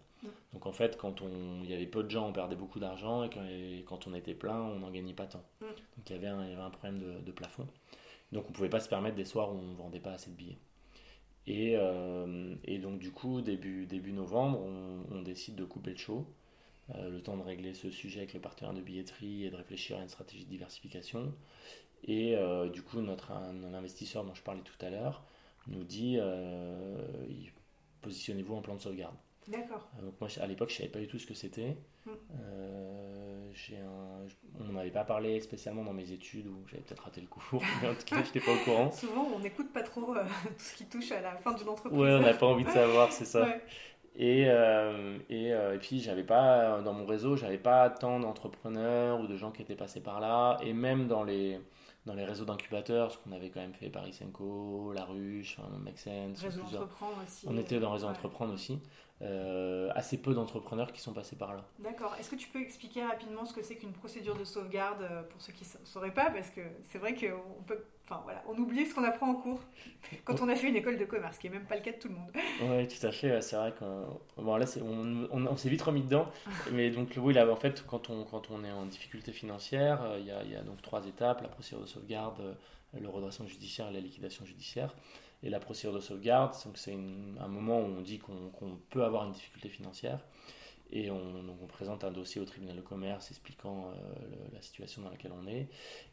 [0.52, 3.24] Donc en fait, quand on, il y avait peu de gens, on perdait beaucoup d'argent,
[3.24, 5.42] et quand, on était plein, on n'en gagnait pas tant.
[5.60, 7.66] Donc il y, avait un, problème de, plafond.
[8.32, 10.58] Donc on pouvait pas se permettre des soirs où on vendait pas assez de billets.
[11.48, 15.96] Et, euh, et donc du coup, début, début novembre, on, on décide de couper le
[15.96, 16.26] show.
[16.94, 19.98] Euh, le temps de régler ce sujet avec le partenaire de billetterie et de réfléchir
[19.98, 21.32] à une stratégie de diversification.
[22.04, 25.24] Et euh, du coup, notre un, investisseur dont je parlais tout à l'heure
[25.66, 27.04] nous dit euh,
[28.06, 29.16] positionnez-vous en plan de sauvegarde.
[29.48, 29.88] D'accord.
[30.02, 31.76] donc moi, à l'époque, je ne savais pas du tout ce que c'était.
[32.04, 32.10] Mm.
[34.60, 37.88] on n'avait pas parlé spécialement dans mes études, ou j'avais peut-être raté le cours, mais
[37.88, 38.90] en tout cas, je n'étais pas au courant.
[38.90, 40.20] Souvent, on n'écoute pas trop tout
[40.58, 42.00] ce qui touche à la fin d'une entreprise.
[42.00, 43.48] Ouais, on n'a pas envie de savoir, c'est ça.
[44.18, 49.20] Et, euh, et, euh, et, puis, j'avais pas, dans mon réseau, j'avais pas tant d'entrepreneurs
[49.20, 50.56] ou de gens qui étaient passés par là.
[50.62, 51.60] Et même dans les,
[52.06, 55.98] dans les réseaux d'incubateurs, ce qu'on avait quand même fait Paris Senco, La Ruche, Make
[55.98, 56.40] Sense.
[56.40, 57.46] Réseau Entreprendre aussi.
[57.48, 58.78] On était dans Réseau Entreprendre aussi.
[59.22, 61.64] Euh, assez peu d'entrepreneurs qui sont passés par là.
[61.78, 62.14] D'accord.
[62.20, 65.40] Est-ce que tu peux expliquer rapidement ce que c'est qu'une procédure de sauvegarde euh, pour
[65.40, 66.28] ceux qui ne sauraient pas?
[66.28, 67.78] Parce que c'est vrai qu'on peut.
[68.04, 69.60] Enfin voilà, on oublie ce qu'on apprend en cours
[70.24, 71.92] quand on a fait une école de commerce, ce qui n'est même pas le cas
[71.92, 72.30] de tout le monde.
[72.60, 73.40] Oui, tout à fait.
[73.40, 76.26] C'est vrai qu'on bon, là, on, on, s'est vite remis dedans.
[76.72, 80.18] mais donc, oui, là, en fait, quand on, quand on est en difficulté financière, euh,
[80.20, 82.56] il y, a, y, a, donc trois étapes la procédure de sauvegarde,
[82.92, 84.94] le redressement judiciaire et la liquidation judiciaire.
[85.42, 89.32] Et la procédure de sauvegarde, c'est un moment où on dit qu'on peut avoir une
[89.32, 90.20] difficulté financière.
[90.92, 91.20] Et on,
[91.62, 93.94] on, présente un dossier au tribunal de commerce expliquant euh,
[94.52, 95.68] la situation dans laquelle on est.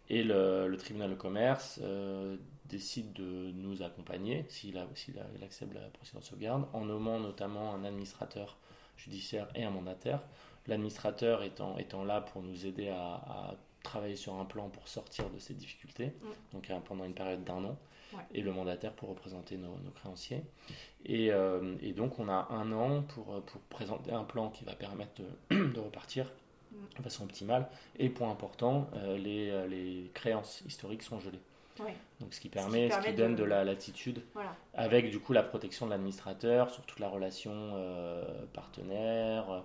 [0.10, 6.26] Et le, tribunal de commerce euh, décide de nous accompagner, s'il accepte la procédure de
[6.26, 8.58] sauvegarde, en nommant notamment un administrateur
[8.98, 10.22] judiciaire et un mandataire.
[10.68, 15.38] L'administrateur étant, étant là pour nous aider à, travailler sur un plan pour sortir de
[15.40, 16.54] ces difficultés, mm.
[16.54, 17.78] donc euh, pendant une période d'un an
[18.34, 20.44] et le mandataire pour représenter nos, créanciers.
[21.06, 24.74] Et, euh, et, donc on a un an pour, pour présenter un plan qui va
[24.74, 26.32] permettre de, repartir
[26.98, 27.68] de façon optimale.
[27.98, 31.42] Et point important, euh, les, euh, les, créances historiques sont gelées.
[32.20, 34.22] Donc ce qui permet, ce qui, donne de, la latitude,
[34.76, 37.52] avec du coup la protection de l'administrateur sur toute la relation
[38.54, 39.64] partenaire,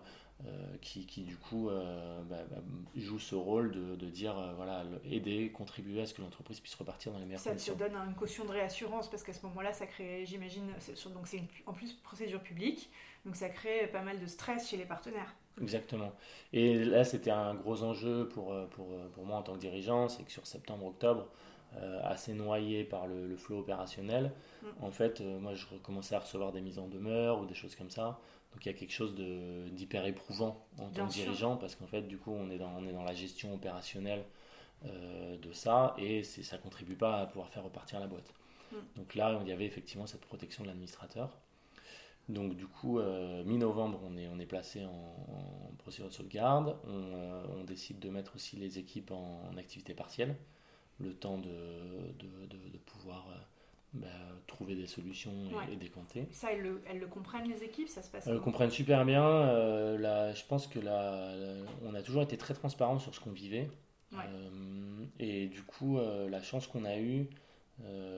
[0.81, 2.63] qui, qui, du coup euh, bah, bah,
[2.95, 6.77] joue ce rôle de, de dire euh, voilà aider contribuer à ce que l'entreprise puisse
[6.77, 9.45] repartir dans les meilleures conditions ça te donne une caution de réassurance parce qu'à ce
[9.47, 10.67] moment-là ça crée j'imagine
[11.13, 12.89] donc c'est en plus procédure publique
[13.27, 16.13] donc ça crée pas mal de stress chez les partenaires Exactement.
[16.53, 20.23] Et là, c'était un gros enjeu pour, pour, pour, moi en tant que dirigeant, c'est
[20.23, 21.27] que sur septembre-octobre,
[22.05, 24.31] assez noyé par le, le flot opérationnel,
[24.63, 24.67] mm.
[24.85, 27.91] en fait, moi, je recommençais à recevoir des mises en demeure ou des choses comme
[27.91, 28.21] ça.
[28.53, 32.03] Donc il y a quelque chose d'hyper éprouvant en tant que dirigeant parce qu'en fait,
[32.03, 34.25] du coup, on est dans, on est dans la gestion opérationnelle
[34.87, 38.33] euh, de ça et ça ne contribue pas à pouvoir faire repartir la boîte.
[38.73, 38.77] Mm.
[38.97, 41.37] Donc là, il y avait effectivement cette protection de l'administrateur.
[42.29, 46.77] Donc du coup, euh, mi-novembre, on est, on est placé en, procédure de sauvegarde.
[46.85, 50.37] On, euh, on, décide de mettre aussi les équipes en, activité partielle,
[50.99, 53.29] le temps de, de, de pouvoir
[53.95, 54.07] bah,
[54.47, 55.33] trouver des solutions
[55.71, 56.27] et, décanter.
[56.31, 59.05] Ça, elles le, elles le, comprennent les équipes, ça se passe Elles le comprennent super
[59.05, 59.25] bien.
[59.25, 61.33] Euh, là, je pense que là,
[61.85, 63.71] on a toujours été très transparent sur ce qu'on vivait.
[64.15, 67.29] Euh, et du coup, euh, la chance qu'on a eue,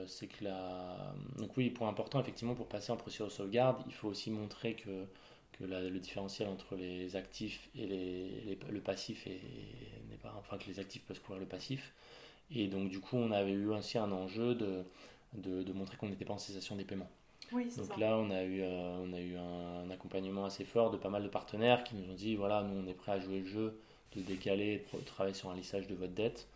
[0.07, 1.13] c'est que la...
[1.37, 4.73] Donc oui, point important, effectivement, pour passer en procédure de sauvegarde, il faut aussi montrer
[4.73, 5.05] que,
[5.53, 10.35] que le différentiel entre les actifs et les, le passif n'est pas...
[10.39, 11.93] Enfin, que les actifs peuvent couvrir le passif.
[12.53, 14.83] Et donc, du coup, on avait eu aussi un enjeu de
[15.33, 17.09] de, montrer qu'on n'était pas en cessation des paiements.
[17.51, 21.09] Donc là, on a eu, euh, on a eu un, accompagnement assez fort de pas
[21.09, 23.45] mal de partenaires qui nous ont dit voilà, nous on est prêt à jouer le
[23.45, 23.79] jeu,
[24.15, 26.47] de décaler, de travailler sur un lissage de votre dette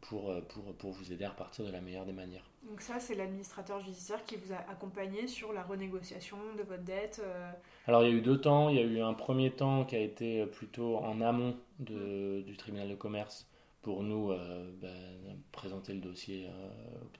[0.00, 2.44] pour, euh, pour, pour vous aider à repartir de la meilleure des manières.
[2.68, 7.20] Donc ça, c'est l'administrateur judiciaire qui vous a accompagné sur la renégociation de votre dette
[7.24, 7.50] euh.
[7.86, 8.68] Alors il y a eu deux temps.
[8.68, 12.56] Il y a eu un premier temps qui a été plutôt en amont de, du
[12.56, 13.48] tribunal de commerce
[13.84, 16.68] pour nous euh, ben, présenter le dossier euh,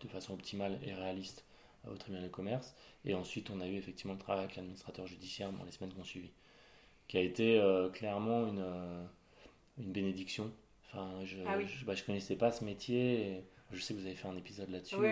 [0.01, 1.45] de façon optimale et réaliste
[1.87, 2.75] euh, au tribunal de commerce.
[3.05, 6.01] Et ensuite, on a eu effectivement le travail avec l'administrateur judiciaire dans les semaines qui
[6.01, 6.33] ont suivi,
[7.07, 8.65] qui a été clairement une,
[9.77, 10.51] une bénédiction.
[10.87, 13.45] Enfin, je ne ah bah, connaissais pas ce métier.
[13.71, 14.97] je sais que vous avez fait un épisode là-dessus.
[14.97, 15.11] Oui,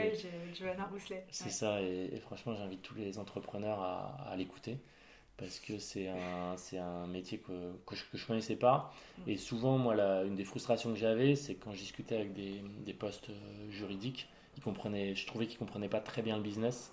[0.59, 1.27] Johanna Rousselet.
[1.31, 4.79] C'est ça, et, franchement, j'invite tous les entrepreneurs à, à l'écouter
[5.37, 8.93] parce que c'est un, c'est un métier que, que je ne connaissais pas.
[9.19, 9.31] Mm.
[9.31, 12.63] Et souvent, moi, la, une des frustrations que j'avais, c'est quand je discutais avec des,
[12.85, 16.43] des postes euh, juridiques, ils comprenaient, je trouvais qu'ils ne comprenaient pas très bien le
[16.43, 16.93] business.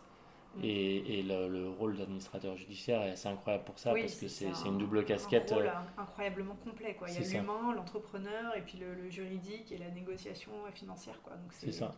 [0.55, 0.61] Mm.
[0.63, 5.05] Et, le, rôle d'administrateur judiciaire est assez incroyable pour ça, parce que c'est une double
[5.05, 5.51] casquette.
[5.51, 6.95] Un rôle incroyablement complet.
[6.95, 7.09] Quoi.
[7.09, 11.19] Il y a l'humain, l'entrepreneur, et puis le, juridique et la négociation financière.
[11.51, 11.91] C'est ça.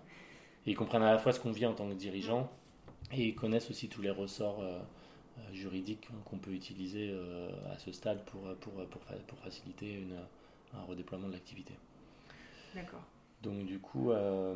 [0.65, 2.51] ils comprennent à la fois ce qu'on vit en tant que dirigeant,
[3.13, 4.79] et ils connaissent aussi tous les ressorts euh, euh,
[5.53, 10.17] juridiques qu'on peut utiliser euh, à ce stade pour, pour, pour, pour faciliter une,
[10.73, 11.73] un redéploiement de l'activité.
[12.75, 13.03] D'accord.
[13.41, 14.53] Donc du coup, euh,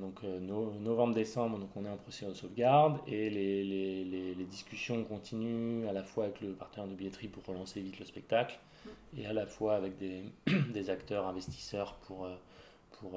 [0.00, 5.02] donc, euh, novembre-décembre, donc on est en procédure de sauvegarde et les, les, les, discussions
[5.04, 8.58] continuent à la fois avec le partenaire de billetterie pour relancer vite le spectacle
[9.16, 10.24] et à la fois avec des,
[10.74, 12.36] des acteurs investisseurs pour, euh,
[13.00, 13.12] pour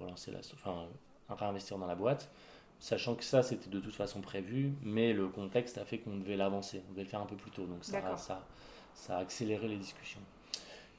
[0.00, 0.86] relancer la, enfin,
[1.30, 2.30] réinvestir dans la boîte.
[2.78, 6.36] Sachant que ça, c'était de toute façon prévu, mais le contexte a fait qu'on devait
[6.36, 7.64] l'avancer, on devait le faire un peu plus tôt.
[7.64, 8.46] Donc ça, ça,
[8.94, 10.20] ça a accéléré les discussions.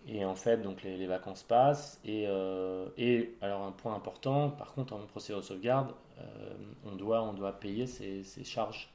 [0.07, 1.99] Et en fait, donc les, vacances passent.
[2.05, 6.55] Et, euh, et, alors, un point important, par contre, en procédure de sauvegarde, euh,
[6.85, 8.89] on, doit, on doit payer ses, charges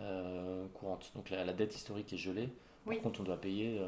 [0.00, 1.10] euh, courantes.
[1.14, 2.50] Donc, la, dette historique est gelée.
[2.84, 3.78] Par contre, on doit payer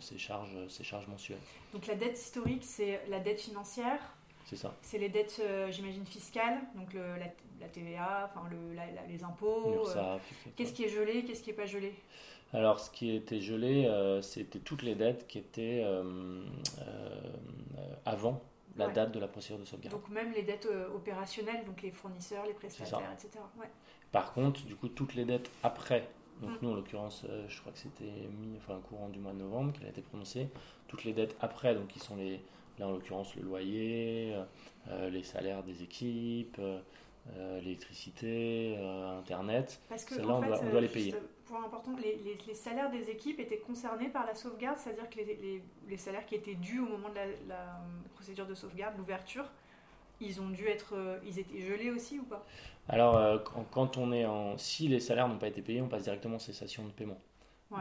[0.00, 1.38] ses, charges, ses charges mensuelles.
[1.74, 4.00] Donc, la dette historique, c'est la dette financière
[4.46, 4.74] C'est ça.
[4.80, 7.16] C'est les dettes, j'imagine, fiscales, donc le,
[7.60, 8.58] la, TVA, enfin le,
[9.08, 9.84] les impôts.
[10.54, 11.92] Qu'est-ce qui est gelé, qu'est-ce qui n'est pas gelé?
[12.52, 16.42] Alors, ce qui était gelé, euh, c'était toutes les dettes qui étaient euh,
[16.80, 17.20] euh,
[18.04, 18.42] avant
[18.76, 19.94] la date de la procédure de sauvegarde.
[19.94, 23.42] Donc, même les dettes opérationnelles, donc les fournisseurs, les prestataires, etc.
[24.12, 26.08] Par contre, du coup, toutes les dettes après,
[26.42, 26.58] donc mm.
[26.60, 28.04] nous en l'occurrence, je crois que c'était
[28.38, 30.48] mi, enfin, courant du mois de novembre qu'il a été prononcé,
[30.88, 32.40] toutes les dettes après, donc qui sont les,
[32.78, 34.34] là en l'occurrence le loyer,
[35.10, 36.60] les salaires des équipes,
[37.62, 38.76] l'électricité,
[39.18, 41.14] Internet, Parce que, là on, doit, les payer
[41.46, 45.62] point important, les, les, salaires des équipes étaient concernés par la sauvegarde, c'est-à-dire que les,
[45.88, 47.80] les, salaires qui étaient dus au moment de la,
[48.14, 49.44] procédure de sauvegarde, l'ouverture,
[50.20, 52.44] ils ont dû être, euh, ils étaient gelés aussi ou pas?
[52.88, 53.38] Alors, euh,
[53.70, 56.40] quand, on est en, si les salaires n'ont pas été payés, on passe directement en
[56.40, 57.20] cessation de paiement.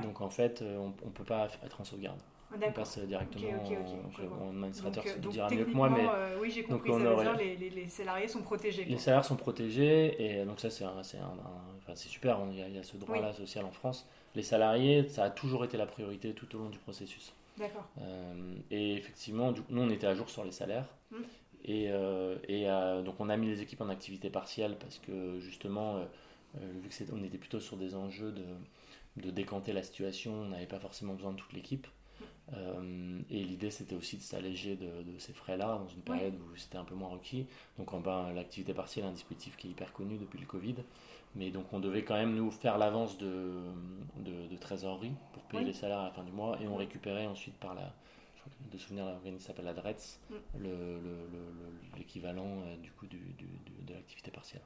[0.02, 2.20] Donc en fait, euh, on ne peut pas être en sauvegarde.
[2.54, 3.50] On passe directement
[4.41, 5.89] en administrateur, donc, donc, dira mieux que moi.
[5.89, 6.06] Mais,
[6.39, 8.86] oui, j'ai compris, ça veut dire les, les, salariés sont protégés.
[8.86, 13.34] Les salaires sont protégés, et donc ça c'est enfin, super, il y, a, ce droit-là
[13.34, 14.08] social en France.
[14.36, 17.34] Les salariés, ça a toujours été la priorité tout au long du processus.
[17.58, 17.88] D'accord.
[18.02, 20.88] Euh, et effectivement, du, nous on était à jour sur les salaires.
[21.14, 21.24] Hum.
[21.64, 25.39] Et, euh, et euh, donc on a mis les équipes en activité partielle parce que
[25.39, 26.06] justement,
[26.54, 28.46] vu qu'on était plutôt sur des enjeux de,
[29.18, 31.88] de décanter la situation, on n'avait pas forcément besoin de toute l'équipe.
[32.54, 34.88] Euh, et l'idée, c'était aussi de s'alléger de,
[35.18, 37.48] ces frais-là dans une période où c'était un peu moins requis.
[37.78, 40.76] Donc, en bas, l'activité partielle, un dispositif qui est hyper connu depuis le Covid.
[41.36, 43.52] Mais donc, on devait quand même nous faire l'avance de,
[44.18, 46.58] de, trésorerie pour payer les salaires à la fin du mois.
[46.62, 47.93] Et on récupérait ensuite par la.
[48.72, 50.36] De souvenir, l'organisme s'appelle la DRETS, mm.
[51.98, 54.62] l'équivalent euh, du coup du, de l'activité partielle.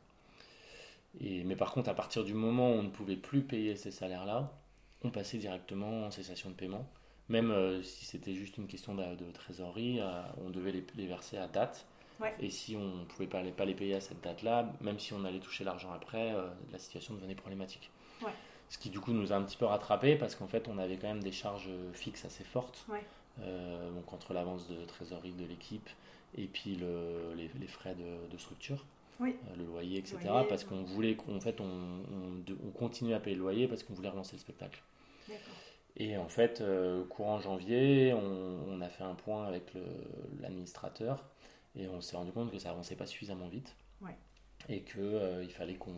[1.22, 3.92] Et, mais par contre, à partir du moment où on ne pouvait plus payer ces
[3.92, 4.52] salaires-là,
[5.04, 6.86] on passait directement en cessation de paiement.
[7.30, 11.48] Même euh, si c'était juste une question de, trésorerie, euh, on devait les, verser à
[11.48, 11.86] date.
[12.42, 15.14] Et si on ne pouvait pas les, pas les payer à cette date-là, même si
[15.14, 17.92] on allait toucher l'argent après, euh, la situation devenait problématique.
[18.68, 20.98] Ce qui du coup nous a un petit peu rattrapé parce qu'en fait on avait
[20.98, 22.86] quand même des charges fixes assez fortes.
[23.40, 25.90] donc entre l'avance de trésorerie de l'équipe
[26.38, 28.86] et puis le, les, frais de, structure.
[29.20, 30.20] le loyer, etc.
[30.48, 32.04] parce qu'on voulait qu'en fait on,
[32.76, 34.84] on, à payer le loyer parce qu'on voulait relancer le spectacle.
[35.98, 39.74] Et en fait, euh, courant janvier, on, a fait un point avec
[40.40, 41.26] l'administrateur
[41.76, 43.76] et on s'est rendu compte que ça avançait pas suffisamment vite.
[44.68, 45.96] Et qu'il euh, il fallait qu'on.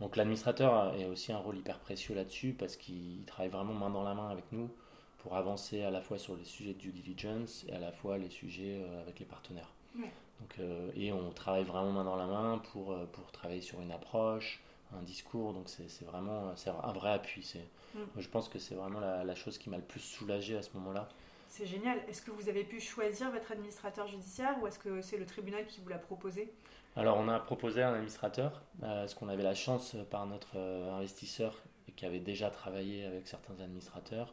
[0.00, 4.02] Donc l'administrateur a aussi un rôle hyper précieux là-dessus parce qu'il travaille vraiment main dans
[4.02, 4.70] la main avec nous
[5.18, 8.18] pour avancer à la fois sur les sujets de due diligence et à la fois
[8.18, 9.72] les sujets euh, avec les partenaires.
[9.94, 10.58] Donc,
[10.94, 14.62] et on travaille vraiment main dans la main pour, pour travailler sur une approche,
[14.98, 15.52] un discours.
[15.52, 17.42] Donc c'est vraiment c'est un vrai appui.
[17.42, 17.98] C'est Mm.
[18.18, 21.08] Je pense que c'est vraiment la, chose qui m'a le plus soulagé à ce moment-là.
[21.48, 21.98] C'est génial.
[22.08, 25.66] Est-ce que vous avez pu choisir votre administrateur judiciaire ou est-ce que c'est le tribunal
[25.66, 26.52] qui vous l'a proposé?
[26.96, 30.92] Alors on a proposé un administrateur euh, parce qu'on avait la chance par notre euh,
[30.92, 31.56] investisseur
[31.96, 34.32] qui avait déjà travaillé avec certains administrateurs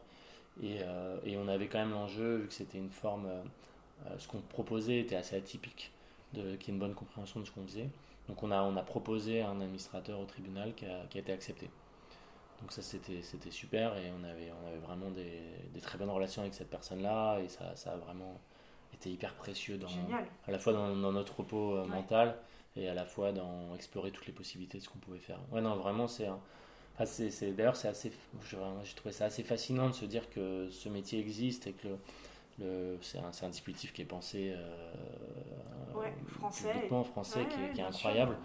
[0.62, 3.28] et, euh, et on avait quand même l'enjeu vu que c'était une forme,
[4.16, 5.92] ce qu'on proposait était assez atypique,
[6.32, 7.90] de, qui ait une bonne compréhension de ce qu'on faisait.
[8.28, 11.32] Donc on a, on a proposé un administrateur au tribunal qui a, qui a été
[11.32, 11.70] accepté.
[12.60, 16.42] Donc ça c'était super et on avait, on avait vraiment des, des, très bonnes relations
[16.42, 18.40] avec cette personne-là et ça, ça, a vraiment
[18.92, 19.88] été hyper précieux dans,
[20.46, 22.36] à la fois dans, notre repos euh, mental
[22.74, 25.38] et à la fois dans explorer toutes les possibilités de ce qu'on pouvait faire.
[25.52, 26.26] Ouais non vraiment c'est
[27.56, 28.10] D'ailleurs c'est assez,
[28.42, 31.88] j'ai trouvé ça assez fascinant de se dire que ce métier existe et que
[33.00, 34.54] c'est un, un, dispositif qui est pensé
[35.94, 38.36] ouais, français, français, qui, est, incroyable.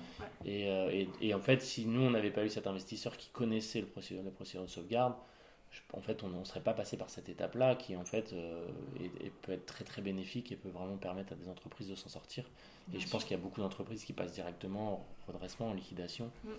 [0.45, 3.81] Et, et, et, en fait, si nous, on n'avait pas eu cet investisseur qui connaissait
[3.81, 5.15] le procédure, la procédure de sauvegarde,
[5.93, 8.35] en fait, on ne serait pas passé par cette étape-là qui, en fait,
[9.41, 12.45] peut être très très bénéfique et peut vraiment permettre à des entreprises de s'en sortir.
[12.93, 16.31] et je pense qu'il y a beaucoup d'entreprises qui passent directement en redressement, en liquidation.
[16.43, 16.49] Mm.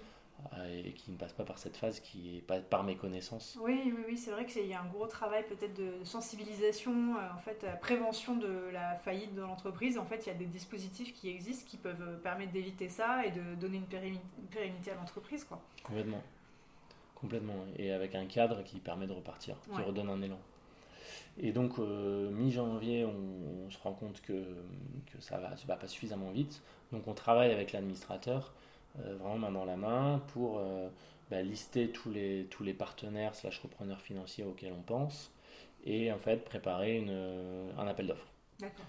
[0.59, 3.57] Euh, et qui ne passe pas par cette phase qui est pas par méconnaissance.
[3.61, 7.35] Oui, oui, oui c'est vrai qu'il y a un gros travail peut-être de sensibilisation, euh,
[7.35, 9.97] en fait, à prévention de la faillite de l'entreprise.
[9.97, 13.25] En fait, il y a des dispositifs qui existent qui peuvent euh, permettre d'éviter ça
[13.25, 15.61] et de donner une pérennité à l'entreprise, quoi.
[15.83, 16.23] Complètement,
[17.15, 20.39] complètement, et avec un cadre qui permet de repartir, qui redonne un élan.
[21.39, 24.45] Et donc, mi-janvier, on, se rend compte que,
[25.13, 26.63] que ça ne va, va pas suffisamment vite.
[26.93, 28.64] Donc, on travaille avec l'administrateur euh,
[28.97, 30.89] vraiment main dans la main pour euh,
[31.31, 35.33] bah, lister tous les, tous les partenaires slash repreneurs financiers auxquels on pense
[35.85, 38.29] et en fait préparer une, euh, un appel d'offres.
[38.61, 38.87] D'accord.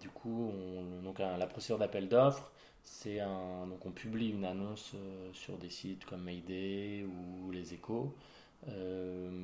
[0.00, 0.52] du coup,
[1.02, 4.94] donc la procédure d'appel d'offres, c'est un donc on publie une annonce
[5.32, 8.14] sur des sites comme Mayday ou Les Échos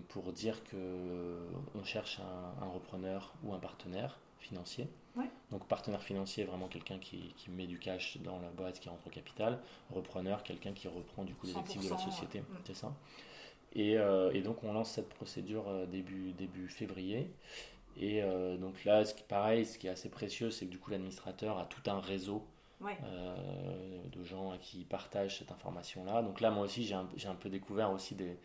[0.09, 1.39] pour dire que
[1.75, 4.89] on cherche un, un, repreneur ou un partenaire financier
[5.51, 9.11] donc partenaire financier, vraiment quelqu'un qui, met du cash dans la boîte, qui rentre au
[9.11, 9.59] capital.
[9.91, 12.41] Repreneur, quelqu'un qui reprend du coup les actifs de la société.
[12.41, 12.45] Mm.
[12.65, 12.95] C'est ça.
[13.77, 17.31] Euh, et, donc on lance cette procédure euh, début, début février.
[17.97, 20.79] Et euh, donc là, ce qui, pareil, ce qui est assez précieux, c'est que du
[20.79, 22.47] coup l'administrateur a tout un réseau
[22.81, 26.23] de gens à qui partagent cette information-là.
[26.23, 28.39] Donc là, moi aussi, j'ai un, un, peu découvert aussi des,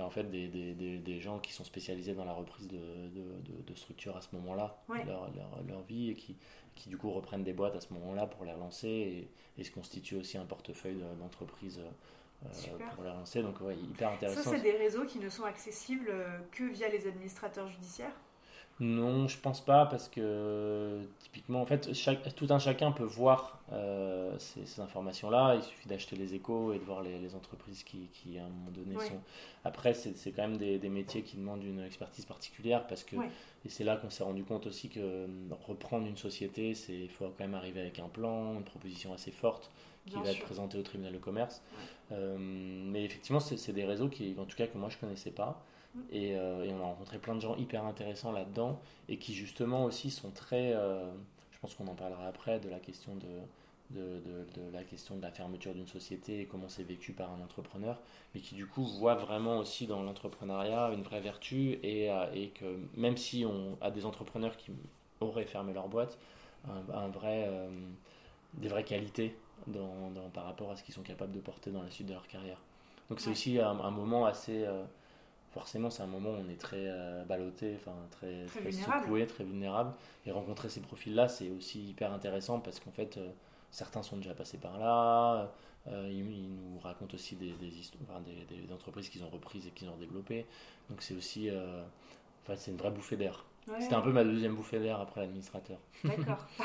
[0.00, 3.74] en fait des, des, des, gens qui sont spécialisés dans la reprise de, de, de
[3.74, 6.36] structures à ce moment-là, leur, leur, leur, vie, et qui,
[6.74, 9.70] qui du coup reprennent des boîtes à ce moment-là pour les relancer et, et se
[9.70, 11.80] constituent aussi un portefeuille d'entreprise
[12.44, 12.48] euh,
[12.94, 13.42] pour les relancer.
[13.42, 14.42] Donc ouais, hyper intéressant.
[14.42, 18.16] Ça, c'est des réseaux qui ne sont accessibles euh, que via les administrateurs judiciaires?
[18.80, 21.90] Non, je pense pas parce que typiquement, en fait,
[22.34, 25.54] tout un chacun peut voir euh, ces, informations-là.
[25.56, 28.70] Il suffit d'acheter les échos et de voir les, entreprises qui, qui, à un moment
[28.70, 29.20] donné, sont.
[29.64, 33.16] Après, c'est quand même des, métiers qui demandent une expertise particulière parce que.
[33.64, 35.26] Et c'est là qu'on s'est rendu compte aussi que euh,
[35.68, 39.70] reprendre une société, il faut quand même arriver avec un plan, une proposition assez forte
[40.06, 41.62] qui va être présentée au tribunal de commerce.
[42.10, 45.64] Euh, mais effectivement, c'est des réseaux qui, en tout cas, que moi je connaissais pas.
[46.12, 50.10] Euh, et, on a rencontré plein de gens hyper intéressants là-dedans et qui justement aussi
[50.10, 51.10] sont très, euh,
[51.50, 54.20] je pense qu'on en parlera après, de la question de, de,
[54.54, 58.00] de, la question de la fermeture d'une société et comment c'est vécu par un entrepreneur,
[58.34, 62.48] mais qui du coup voient vraiment aussi dans l'entrepreneuriat une vraie vertu et, euh, et,
[62.48, 64.72] que même si on a des entrepreneurs qui
[65.20, 66.18] auraient fermé leur boîte,
[66.94, 67.50] un, vrai,
[68.54, 69.36] des vraies qualités
[69.66, 72.12] dans, dans, par rapport à ce qu'ils sont capables de porter dans la suite de
[72.12, 72.58] leur carrière.
[73.10, 74.64] Donc c'est aussi un, un, moment assez
[75.52, 79.44] forcément c'est un moment où on est très euh, ballotté, enfin très, très, secoué, très
[79.44, 79.92] vulnérable.
[80.26, 83.28] Et rencontrer ces profils-là, c'est aussi hyper intéressant parce qu'en fait, euh,
[83.70, 85.52] certains sont déjà passés par là.
[85.88, 89.70] Euh, ils, nous racontent aussi des, des, histoires, des, des, entreprises qu'ils ont reprises et
[89.70, 90.46] qu'ils ont développées.
[90.88, 91.50] Donc c'est aussi,
[92.42, 93.44] enfin c'est une vraie bouffée d'air.
[93.78, 95.78] C'était un peu ma deuxième bouffée d'air après l'administrateur.
[96.04, 96.46] D'accord.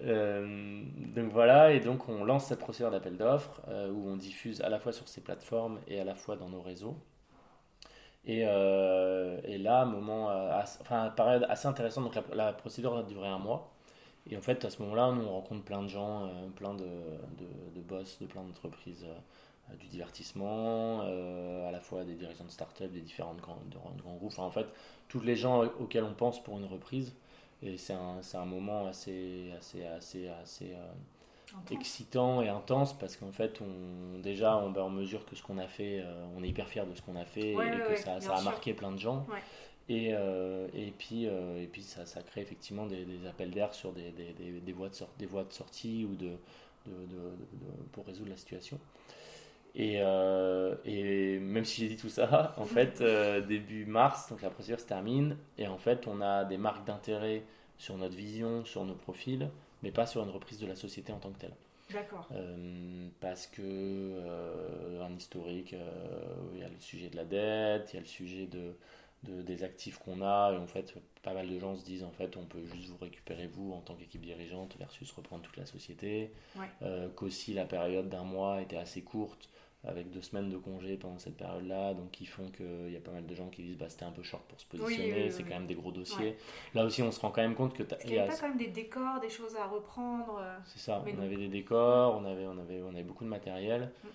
[0.00, 4.80] donc voilà, et donc on lance cette procédure d'appel d'offres où on diffuse à la
[4.80, 6.96] fois sur ces plateformes et à la fois dans nos réseaux.
[8.26, 12.04] Et, euh, et là, moment, euh, enfin, période assez intéressante.
[12.04, 13.70] Donc la, procédure a duré un mois.
[14.30, 16.84] Et en fait, à ce moment-là, nous, on rencontre plein de gens, euh, plein de,
[16.84, 19.06] de, de, boss de plein d'entreprises
[19.80, 24.32] du divertissement, à la fois des dirigeants de start-up, des différents grands, de, groupes.
[24.32, 24.66] Enfin, en fait,
[25.08, 27.14] tous les gens auxquels on pense pour une reprise.
[27.62, 30.76] Et c'est un, un, moment assez, assez, assez, assez
[31.70, 35.66] excitant et intense parce qu'en fait, on, déjà, on, ben, mesure que ce qu'on a
[35.66, 38.36] fait, euh, on est hyper fier de ce qu'on a fait et que ça, ça
[38.36, 39.26] a marqué plein de gens.
[39.88, 43.74] Et, euh, et puis, euh, et puis ça, ça, crée effectivement des, des appels d'air
[43.74, 46.30] sur des, des, des, voies de des voies de sortie ou de,
[46.86, 47.32] de, de,
[47.92, 48.78] pour résoudre la situation.
[49.74, 49.96] Et,
[50.84, 53.02] et, même si j'ai dit tout ça, en fait,
[53.46, 57.42] début mars, donc la procédure se termine, et en fait, on a des marques d'intérêt
[57.76, 59.50] sur notre vision, sur nos profils,
[59.84, 61.54] mais pas sur une reprise de la société en tant que telle.
[61.92, 62.26] D'accord.
[62.32, 66.24] Euh, parce que euh, un historique, euh,
[66.54, 68.74] il y a le sujet de la dette, il y a le sujet de,
[69.24, 72.10] de des actifs qu'on a, et en fait, pas mal de gens se disent en
[72.10, 75.66] fait, on peut juste vous récupérer vous en tant qu'équipe dirigeante versus reprendre toute la
[75.66, 76.32] société.
[76.56, 76.68] Ouais.
[77.14, 79.50] Qu'aussi la période d'un mois était assez courte
[79.86, 83.10] avec deux semaines de congé pendant cette période-là, donc qui font qu'il y a pas
[83.10, 85.50] mal de gens qui disent bah, c'était un peu short pour se positionner, c'est quand
[85.50, 86.36] même des gros dossiers.
[86.74, 87.82] Là aussi, on se rend quand même compte que.
[88.04, 90.38] Il n'y avait pas quand même des décors, des choses à reprendre.
[90.40, 93.30] Euh, c'est ça, on avait des décors, on avait, on, avait, on avait beaucoup de
[93.30, 93.92] matériel.
[94.02, 94.08] Mm.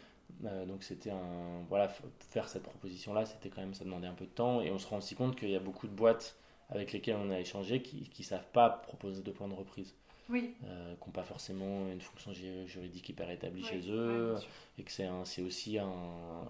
[0.45, 1.63] Euh, donc c'était un.
[1.69, 1.89] Voilà,
[2.29, 4.87] faire cette proposition-là, c'était quand même, ça demandait un peu de temps, et on se
[4.87, 6.37] rend aussi compte qu'il y a beaucoup de boîtes
[6.69, 9.95] avec lesquels on a échangé qui ne savent pas proposer de plan de reprise.
[10.29, 10.55] Oui.
[10.65, 14.35] Euh, qui n'ont pas forcément une fonction juridique hyper établie chez eux,
[14.77, 15.91] et que c'est aussi un,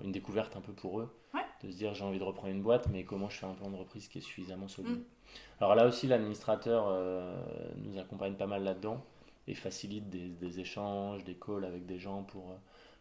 [0.03, 1.13] une découverte un peu pour eux,
[1.63, 3.69] de se dire j'ai envie de reprendre une boîte, mais comment je fais un plan
[3.69, 4.99] de reprise qui est suffisamment solide.
[4.99, 5.03] Mm.
[5.59, 7.41] Alors là aussi, l'administrateur euh,
[7.77, 9.03] nous accompagne pas mal là-dedans
[9.47, 12.55] et facilite des, des, échanges, des calls avec des gens pour,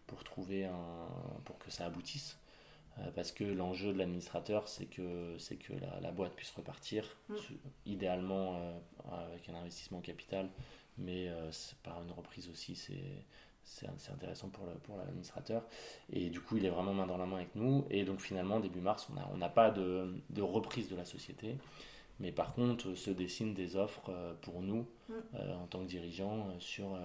[0.06, 1.08] pour trouver un,
[1.44, 2.38] pour que ça aboutisse.
[3.00, 5.72] Euh, parce que l'enjeu de l'administrateur, c'est que, c'est que
[6.02, 7.34] la, boîte puisse repartir, mm.
[7.86, 8.78] idéalement euh,
[9.30, 10.48] avec un investissement capital,
[10.96, 11.50] mais euh,
[11.82, 13.24] par une reprise aussi, c'est,
[13.62, 15.64] c'est, intéressant pour, pour l'administrateur.
[16.12, 17.86] Et du coup, il est vraiment main dans la main avec nous.
[17.90, 21.56] Et donc finalement, début mars, on n'a on pas de, de, reprise de la société.
[22.20, 25.14] Mais par contre, se dessinent des offres pour nous, mm.
[25.62, 26.98] en tant que dirigeants, sur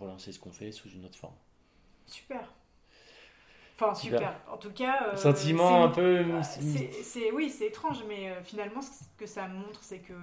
[0.00, 1.36] relancer ce qu'on fait sous une autre forme.
[2.06, 2.52] Super.
[3.80, 4.34] Enfin, super.
[4.50, 5.08] En tout cas.
[5.12, 6.24] Euh, Sentiment un peu.
[6.42, 10.14] C'est, oui, c'est étrange, mais euh, finalement, ce que ça montre, c'est que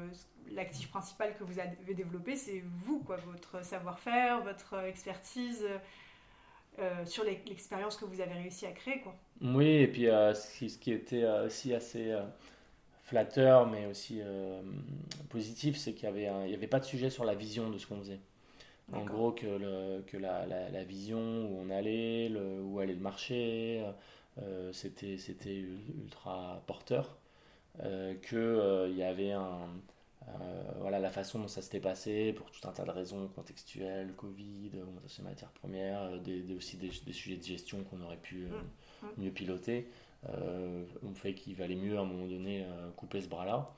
[0.51, 5.65] l'actif principal que vous avez développé, c'est vous, quoi, votre savoir-faire, votre expertise
[6.79, 9.15] euh, sur l'expérience que vous avez réussi à créer, quoi.
[9.41, 12.13] Oui, et puis ce qui était aussi assez
[13.03, 14.21] flatteur, mais aussi
[15.29, 17.99] positif, c'est qu'il n'y avait, avait pas de sujet sur la vision de ce qu'on
[17.99, 18.19] faisait.
[18.93, 22.99] En gros, que, le, que la, la, vision où on allait, le, où allait le
[22.99, 23.83] marché,
[24.41, 25.17] euh, c'était,
[25.55, 27.17] ultra porteur.
[27.83, 29.67] Euh, qu'il euh, y avait un,
[30.79, 34.71] voilà, la façon dont ça s'était passé pour tout un tas de raisons contextuelles, Covid,
[34.81, 39.05] augmentation des matières premières, des, aussi des, des, sujets de gestion qu'on aurait pu mmh,
[39.05, 39.07] mmh.
[39.17, 39.89] mieux piloter,
[40.27, 42.65] ont fait qu'il valait mieux à un moment donné
[42.95, 43.71] couper ce bras-là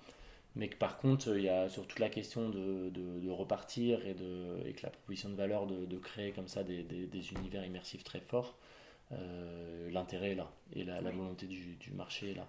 [0.58, 4.14] mais que par contre, il y a sur toute la question de, de, repartir et,
[4.16, 7.34] de, et que la proposition de valeur de, de créer comme ça des, des, des,
[7.34, 8.58] univers immersifs très forts,
[9.12, 12.48] euh, l'intérêt est là et la, la volonté du, du, marché est là.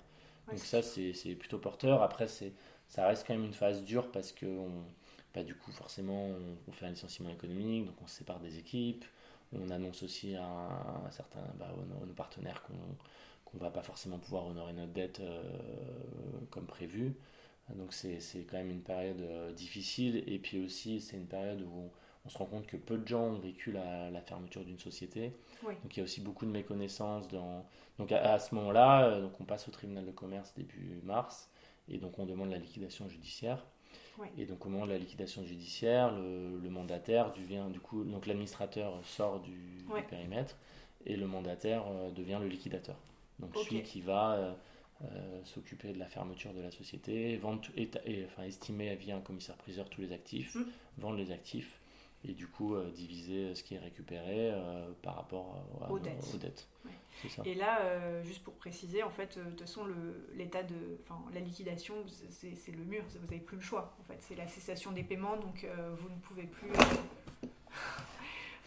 [0.48, 2.02] Donc ça, c'est plutôt porteur.
[2.02, 4.70] Après, ça reste quand même une phase dure parce que on,
[5.34, 6.30] bah, du coup, forcément,
[6.66, 9.04] on, fait un licenciement économique, donc on se sépare des équipes.
[9.52, 11.74] On annonce aussi à, certains, bah,
[12.06, 12.62] nos, partenaires
[13.44, 15.42] qu'on ne va pas forcément pouvoir honorer notre dette euh,
[16.50, 17.14] comme prévu.
[17.76, 18.18] Donc c'est
[18.50, 21.90] quand même une période euh, difficile et puis aussi c'est une période où
[22.24, 25.32] on, se rend compte que peu de gens ont vécu la, la fermeture d'une société.
[25.62, 27.28] Donc il y a aussi beaucoup de méconnaissances.
[27.28, 27.64] Dans...
[27.98, 31.50] Donc à, ce moment-là, euh, donc on passe au tribunal de commerce début mars
[31.88, 33.64] et donc on demande la liquidation judiciaire.
[34.36, 38.98] Et donc au moment de la liquidation judiciaire, le, mandataire devient du coup donc l'administrateur
[39.04, 40.56] sort du, périmètre
[41.06, 42.96] et le mandataire euh, devient le liquidateur.
[43.38, 44.56] Donc celui qui va
[45.04, 47.88] euh, s'occuper de la fermeture de la société, vendre, et,
[48.26, 50.64] enfin, estimer via un commissaire-priseur tous les actifs, mmh.
[50.98, 51.78] vendre les actifs
[52.24, 56.68] et du coup euh, diviser ce qui est récupéré euh, par rapport aux, dettes.
[57.44, 59.86] Et là, juste pour préciser, en fait, de toute façon,
[60.34, 60.98] l'état de,
[61.32, 61.94] la liquidation,
[62.30, 63.96] c'est le mur, vous n'avez plus le choix.
[64.00, 65.64] En fait, c'est la cessation des paiements, donc
[65.96, 66.70] vous ne pouvez plus.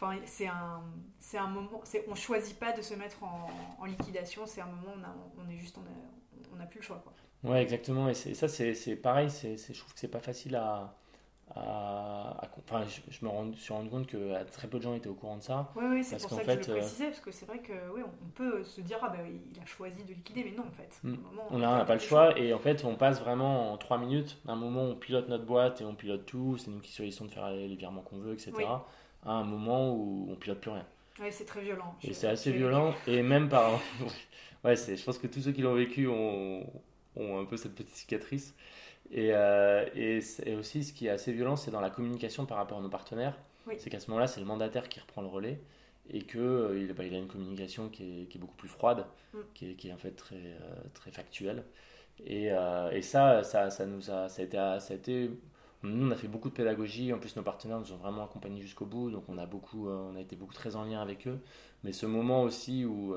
[0.04, 0.82] Enfin, c'est un,
[1.20, 1.84] c'est un moment.
[2.08, 4.48] On choisit pas de se mettre en, en liquidation.
[4.48, 6.21] C'est un moment où on, a, on est juste, on a,
[6.54, 7.02] on n'a plus le choix.
[7.04, 7.14] Quoi.
[7.44, 8.10] Ouais, exactement.
[8.10, 9.30] Et, ça, c'est pareil.
[9.30, 10.96] C'est je trouve que c'est pas facile à.
[11.56, 15.16] à, enfin, je, me rends, suis rendu compte que très peu de gens étaient au
[15.16, 15.72] courant de ça.
[15.76, 17.74] Oui, oui c'est pour ça que je le euh, précisais, parce que c'est vrai que
[17.94, 20.72] oui, on peut se dire, ah ben il a choisi de liquider, mais non, en
[20.72, 21.00] fait.
[21.04, 21.16] Hmm.
[21.50, 24.38] on n'a pas le choix, et en fait, on passe vraiment en 3 minutes.
[24.48, 27.32] Un moment, on pilote notre boîte et on pilote tout, c'est nous qui choisissons de
[27.32, 28.54] faire les virements qu'on veut, etc.
[29.24, 30.86] À un moment où on pilote plus rien.
[31.20, 31.96] Oui, c'est très violent.
[32.04, 33.80] Et c'est assez violent, et même par.
[34.64, 36.66] ouais, je pense que tous ceux qui l'ont vécu ont,
[37.16, 38.56] ont, un peu cette petite cicatrice.
[39.12, 40.20] Et, euh, et,
[40.56, 43.38] aussi, ce qui est assez violent, c'est dans la communication par rapport à nos partenaires.
[43.78, 45.62] C'est qu'à ce moment-là, c'est le mandataire qui reprend le relais
[46.10, 49.06] et qu'il euh, bah, il a une communication qui est, qui est beaucoup plus froide,
[49.34, 49.38] mm.
[49.54, 51.64] qui, est, qui, est, en fait très, euh, très factuelle.
[52.26, 52.50] Et,
[52.92, 55.32] et ça, ça, ça, nous a, ça, a été, ça a été
[55.82, 57.12] nous, on a fait beaucoup de pédagogie.
[57.14, 59.10] En plus, nos partenaires nous ont vraiment accompagnés jusqu'au bout.
[59.10, 61.40] Donc, on a, beaucoup, on a été beaucoup très en lien avec eux.
[61.84, 63.16] Mais ce moment aussi où,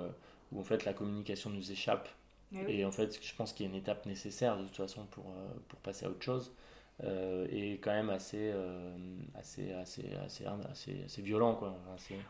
[0.54, 2.08] où en fait la communication nous échappe.
[2.52, 5.04] Eh et en fait, je pense qu'il y a une étape nécessaire de toute façon
[5.06, 6.54] pour, euh, pour passer à autre chose.
[7.02, 8.96] Euh, et quand même assez, euh,
[9.34, 10.44] assez, assez, assez,
[11.04, 11.56] assez, violent.
[11.56, 11.76] Quoi.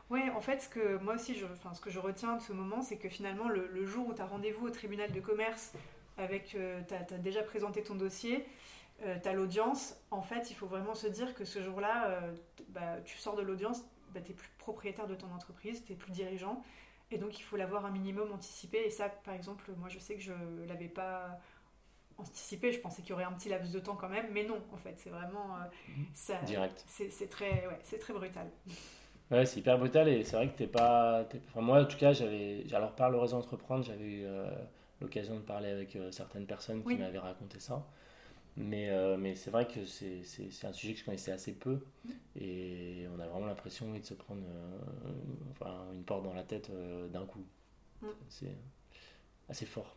[0.08, 2.54] Oui, en fait, ce que moi aussi, je, enfin, ce que je retiens de ce
[2.54, 5.74] moment, c'est que finalement, le, jour où tu as rendez-vous au tribunal de commerce,
[6.16, 8.46] avec, tu as, déjà présenté ton dossier,
[9.02, 12.22] tu as l'audience, en fait, il faut vraiment se dire que ce jour-là,
[12.70, 13.82] bah, tu sors de l'audience,
[14.14, 16.62] bah, tu n'es plus propriétaire de ton entreprise, tu n'es plus dirigeant.
[17.14, 18.78] Et donc, il faut l'avoir un minimum anticipé.
[18.84, 21.38] Et ça, par exemple, moi, je sais que je ne l'avais pas
[22.18, 22.72] anticipé.
[22.72, 24.26] Je pensais qu'il y aurait un petit laps de temps quand même.
[24.32, 25.56] Mais non, en fait, c'est vraiment.
[25.56, 26.06] Euh, mhm.
[26.12, 26.84] ça, Direct.
[26.88, 28.50] C'est très, ouais, très brutal.
[29.30, 30.08] Ouais, c'est hyper brutal.
[30.08, 31.24] Et c'est vrai que t'es pas.
[31.50, 32.64] Enfin, moi, en tout cas, j'avais.
[32.72, 34.50] Alors, par le réseau Entreprendre, j'avais eu euh,
[35.00, 37.86] l'occasion de parler avec euh, certaines personnes qui m'avaient raconté ça.
[38.56, 38.88] Mais,
[39.18, 41.84] mais c'est vrai que c'est un sujet que je connaissais assez peu
[42.36, 44.44] et on a vraiment l'impression de se prendre
[45.50, 46.70] enfin, une porte dans la tête
[47.12, 47.44] d'un coup.
[48.28, 48.56] C'est
[49.48, 49.96] assez fort.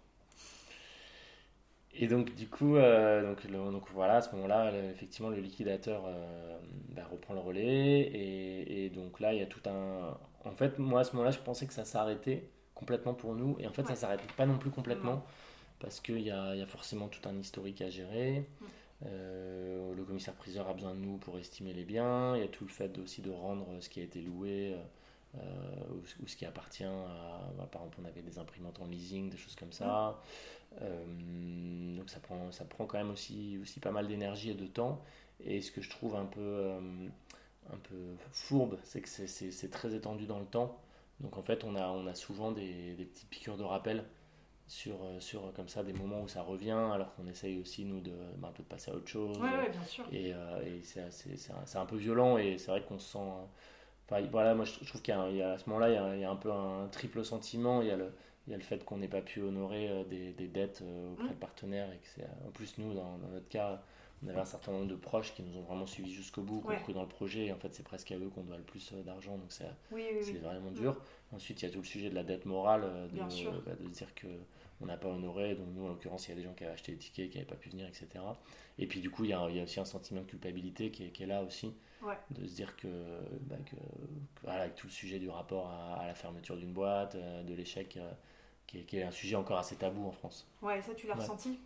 [1.99, 6.59] Et donc, du coup, euh, donc, donc, voilà, à ce moment-là, effectivement, le liquidateur euh,
[6.89, 8.01] bah, reprend le relais.
[8.01, 10.15] Et, et, donc là, il y a tout un.
[10.45, 13.57] En fait, moi, à ce moment-là, je pensais que ça s'arrêtait complètement pour nous.
[13.59, 15.25] Et en fait, ça ne s'arrête pas non plus complètement.
[15.79, 18.47] Parce qu'il y a, forcément tout un historique à gérer.
[19.05, 22.35] Euh, le commissaire-priseur a besoin de nous pour estimer les biens.
[22.35, 24.75] Il y a tout le fait aussi de rendre ce qui a été loué.
[25.35, 29.37] ou, ce qui appartient à, bah, par exemple on avait des imprimantes en leasing des
[29.37, 30.19] choses comme ça
[30.81, 35.01] euh, donc ça prend, quand même aussi, pas mal d'énergie et de temps.
[35.43, 37.09] Et ce que je trouve un peu, euh,
[38.31, 40.79] fourbe, c'est que c'est très étendu dans le temps.
[41.19, 44.03] Donc en fait, on a, souvent des petites piqûres de rappel
[44.67, 48.01] sur, euh, sur comme ça des moments où ça revient, alors qu'on essaye aussi, nous,
[48.01, 48.11] de,
[48.43, 49.37] un peu de passer à autre chose.
[49.39, 50.05] Ouais, bien sûr.
[50.11, 51.01] Et, et c'est
[51.51, 54.19] un, un, peu violent et c'est vrai qu'on se sent.
[54.31, 55.15] voilà, moi je trouve qu'à
[55.57, 57.81] ce moment-là, il y, a, il y a un peu un triple sentiment.
[57.81, 58.11] Il y a le,
[58.47, 61.11] il y a le fait qu'on n'ait pas pu honorer euh, des, des dettes euh,
[61.11, 63.81] auprès de partenaires et que c'est en plus nous dans, notre cas
[64.23, 66.71] on avait un certain nombre de proches qui nous ont vraiment suivis jusqu'au bout, qui
[66.71, 68.63] ont cru dans le projet et en fait c'est presque à eux qu'on doit le
[68.63, 70.99] plus euh, d'argent donc c'est vraiment dur.
[71.33, 73.19] Ensuite il y a tout le sujet de la dette morale, de,
[73.65, 74.27] bah, de dire que
[74.81, 76.73] on n'a pas honoré, donc nous en l'occurrence il y a des gens qui avaient
[76.73, 78.07] acheté des tickets, qui n'avaient pas pu venir, etc.
[78.77, 80.91] Et puis du coup il y a, il y a aussi un sentiment de culpabilité
[80.91, 81.73] qui est, qui est là aussi,
[82.31, 82.87] de se dire que,
[83.41, 83.75] bah, que,
[84.43, 87.97] voilà, avec tout le sujet du rapport à, à la fermeture d'une boîte, de l'échec
[88.67, 90.47] qui est, un sujet encore assez tabou en France.
[90.61, 91.59] Ouais, ça tu l'as ressenti?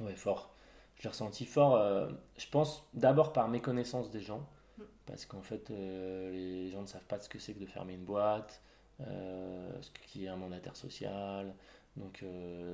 [0.00, 0.54] Ouais, fort.
[0.96, 4.48] Je l'ai ressenti fort, euh, je pense d'abord par méconnaissance des gens,
[4.78, 4.82] mm.
[5.04, 7.94] parce qu'en fait, euh, les gens ne savent pas ce que c'est que de fermer
[7.94, 8.62] une boîte,
[9.00, 11.54] euh, ce qui est un mandataire social.
[11.96, 12.22] Donc,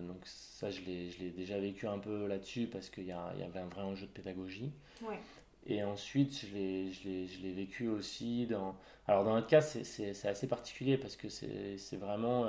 [0.08, 3.68] donc ça, je l'ai déjà vécu un peu là-dessus, parce qu'il y, y, avait un
[3.68, 4.72] vrai enjeu de pédagogie.
[5.02, 5.18] Ouais.
[5.66, 8.74] Et ensuite, je l'ai vécu aussi dans...
[9.06, 12.46] Alors dans notre cas, c'est assez particulier, parce que c'est vraiment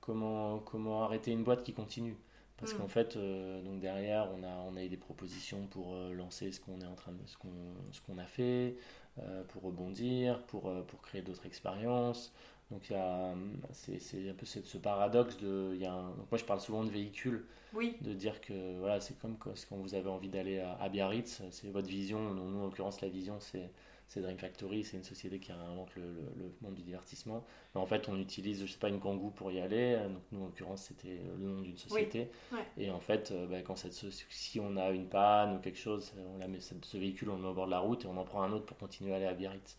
[0.00, 2.16] comment, comment arrêter une boîte qui continue.
[2.56, 2.78] Parce mm.
[2.78, 6.52] qu'en fait, euh, donc derrière, on a, on a eu des propositions pour euh, lancer
[6.52, 7.48] ce qu'on est en train de, ce qu'on,
[7.92, 8.76] ce qu'on a fait,
[9.18, 12.32] euh, pour rebondir, pour, pour créer d'autres expériences.
[12.70, 13.32] Donc il y a,
[13.72, 16.60] c'est, c'est un peu ce, ce paradoxe de, il y a donc moi je parle
[16.60, 17.96] souvent de véhicule, oui.
[18.00, 21.70] de dire que voilà, c'est comme quand vous avez envie d'aller à, à Biarritz, c'est
[21.70, 22.34] votre vision.
[22.34, 23.70] Nous, en l'occurrence, la vision, c'est
[24.08, 26.02] c'est Dream Factory, c'est une société qui invente le,
[26.36, 27.44] le, monde du divertissement.
[27.74, 29.96] Mais en fait, on utilise, je sais pas, une kangou pour y aller.
[29.96, 32.30] Donc, nous, en l'occurrence, c'était le nom d'une société.
[32.78, 36.12] Et en fait, euh, bah, quand cette, si on a une panne ou quelque chose,
[36.34, 38.16] on la met, ce véhicule, on le met au bord de la route et on
[38.16, 39.76] en prend un autre pour continuer à aller à Biarritz.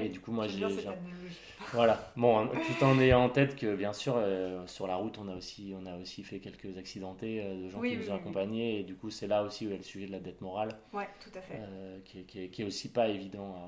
[0.00, 0.58] et du coup, moi, j'ai.
[1.72, 2.12] Voilà.
[2.16, 5.36] Bon, tout en ayant en tête que, bien sûr, euh, sur la route, on a
[5.36, 8.80] aussi, on a aussi fait quelques accidentés euh, de gens qui nous ont accompagnés.
[8.80, 10.70] Et du coup, c'est là aussi où a le sujet de la dette morale.
[10.92, 11.60] Ouais, tout à fait.
[12.04, 13.67] qui, qui, qui, est aussi pas évident à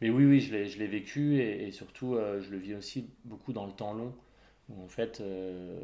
[0.00, 3.66] mais oui, oui, je l'ai vécu et, surtout, euh, je le vis aussi beaucoup dans
[3.66, 4.12] le temps long.
[4.68, 5.80] Où en fait, euh,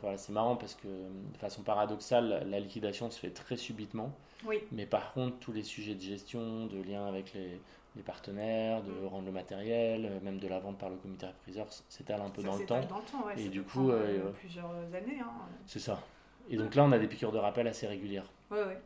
[0.00, 4.12] voilà, c'est marrant parce que de façon paradoxale, la liquidation se fait très subitement.
[4.44, 4.58] Oui.
[4.72, 7.60] Mais par contre, tous les sujets de gestion, de lien avec les,
[7.96, 9.06] les partenaires, de mm.
[9.06, 12.56] rendre le matériel, même de la vente par le comité priseur, s'étale un peu dans
[12.56, 12.80] le temps.
[12.80, 15.20] Dans le temps et du coup, euh, plusieurs années.
[15.20, 15.32] Hein.
[15.66, 16.02] C'est ça.
[16.48, 18.30] Et donc là, on a des piqûres de rappel assez régulières.
[18.50, 18.80] Ouais, ouais.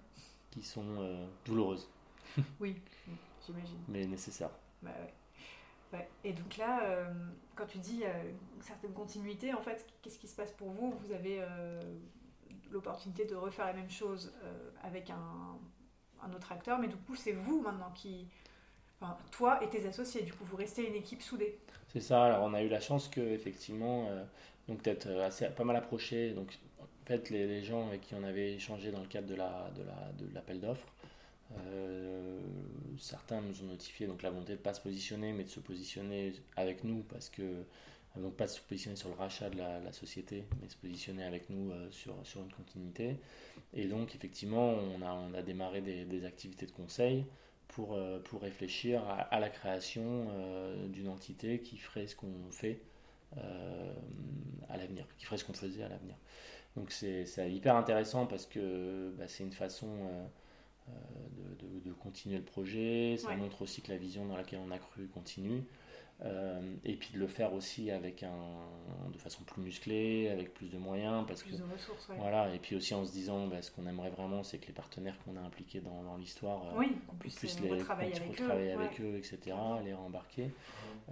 [0.51, 0.85] Qui sont
[1.45, 1.89] douloureuses.
[2.61, 2.77] oui
[3.53, 3.79] j'imagine.
[3.89, 4.51] Mais nécessaire.
[4.83, 5.13] Bah ouais.
[6.25, 7.05] Et donc là, euh,
[7.55, 10.95] quand tu dis euh, une certaine continuité, en fait, qu'est-ce qui se passe pour vous?
[11.05, 11.81] Vous avez euh,
[12.71, 14.33] l'opportunité de refaire la même chose
[14.83, 15.59] avec un,
[16.23, 18.29] un, autre acteur, mais du coup, c'est vous maintenant qui.
[19.01, 21.59] Enfin, toi et tes associés, du coup, vous restez une équipe soudée.
[21.89, 24.09] C'est ça, alors on a eu la chance que, effectivement,
[24.69, 26.33] donc d'être assez, pas mal approché.
[26.33, 29.35] Donc, en fait, les, les, gens avec qui on avait échangé dans le cadre de
[29.35, 31.00] l'appel la, de la, de d'offres, euh,
[33.01, 35.61] certains nous ont notifié donc la volonté de ne pas se positionner, mais de se
[35.61, 39.93] positionner avec nous parce que euh, donc pas se positionner sur le rachat de la,
[39.93, 43.17] société, mais se positionner avec nous euh, sur, sur une continuité.
[43.73, 47.25] Et donc effectivement, on a, on a démarré des, des activités de conseil
[47.69, 50.27] pour, pour réfléchir à, la création
[50.89, 52.81] d'une entité qui ferait ce qu'on fait
[53.37, 56.17] à l'avenir, qui ferait ce qu'on faisait à l'avenir.
[56.75, 59.87] Donc c'est hyper intéressant parce que bah, c'est une façon
[61.85, 63.17] de, continuer le projet.
[63.19, 65.65] Ça montre aussi que la vision dans laquelle on a cru continue.
[66.23, 70.69] Euh, et puis de le faire aussi avec un, de façon plus musclée, avec plus
[70.69, 71.25] de moyens.
[71.27, 72.17] Parce plus que, de ressources, ouais.
[72.19, 74.75] Voilà, et puis aussi en se disant, bah, ce qu'on aimerait vraiment, c'est que les
[74.75, 78.51] partenaires qu'on a impliqués dans, dans l'histoire, euh, oui, qu'on puisse, les retravailler avec, eux,
[78.51, 80.51] avec eux, etc., les rembarquer.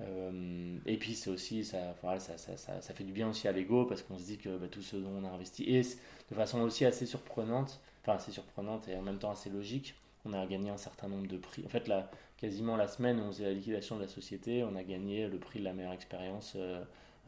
[0.00, 3.48] Euh, et puis c'est aussi, ça, voilà, ça, ça, ça, ça, fait du bien aussi
[3.48, 5.80] à l'ego, parce qu'on se dit que bah, tout ce dont on a investi, et
[5.80, 9.94] de façon aussi assez surprenante, enfin assez surprenante et en même temps assez logique,
[10.24, 11.64] on a gagné un certain nombre de prix.
[11.64, 14.76] En fait, là, quasiment la semaine où on faisait la liquidation de la société, on
[14.76, 16.82] a gagné le prix de la meilleure expérience euh,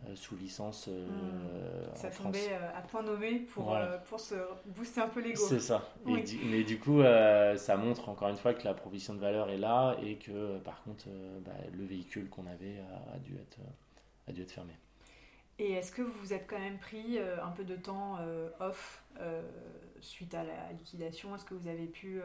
[0.07, 1.95] euh, sous licence euh, hmm.
[1.97, 3.77] Ça tombait à point nommé pour,
[4.09, 4.35] pour se
[4.67, 5.43] booster un peu l'ego.
[5.47, 5.89] C'est ça.
[6.07, 7.03] mais du coup,
[7.57, 10.83] ça montre encore une fois que la proposition de valeur est là et que par
[10.85, 11.07] contre,
[11.45, 12.81] bah, le véhicule qu'on avait
[13.15, 13.59] a, dû être,
[14.29, 14.73] a dû être fermé.
[15.59, 18.19] Et est-ce que vous vous êtes quand même pris un peu de temps
[18.61, 19.05] off
[20.01, 22.21] suite à la liquidation Est-ce que vous avez pu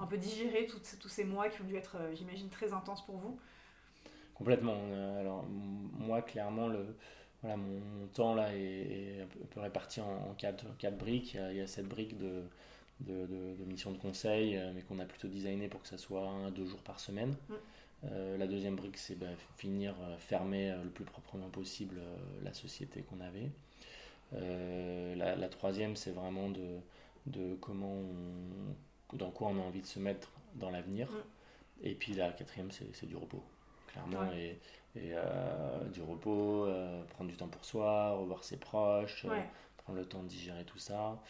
[0.00, 3.16] un peu digérer tous ces mois qui ont dû être, euh, j'imagine, très intenses pour
[3.16, 3.38] vous?
[4.34, 4.76] Complètement.
[4.76, 6.96] Euh, alors, moi, clairement, le,
[7.42, 11.36] voilà, mon, temps là est, un peu réparti en, quatre, quatre, briques.
[11.50, 12.42] Il y, a, cette brique de,
[13.00, 16.28] de, de, mission de conseil, euh, mais qu'on a plutôt designé pour que ça soit
[16.28, 17.34] un, deux jours par semaine.
[17.48, 18.36] Mm.
[18.38, 22.00] la deuxième brique, c'est bah, finir, fermer le plus proprement possible
[22.44, 23.50] la société qu'on avait.
[25.16, 26.78] La, la, troisième, c'est vraiment de,
[27.28, 31.10] de comment on, dans quoi on a envie de se mettre dans l'avenir.
[31.10, 31.16] Mm.
[31.82, 33.42] Et puis la quatrième, c'est du repos,
[33.88, 34.32] clairement.
[34.32, 34.58] Et,
[34.96, 39.40] euh, du repos, euh, prendre du temps pour soi, revoir ses proches, euh,
[39.76, 41.22] prendre le temps de digérer tout ça.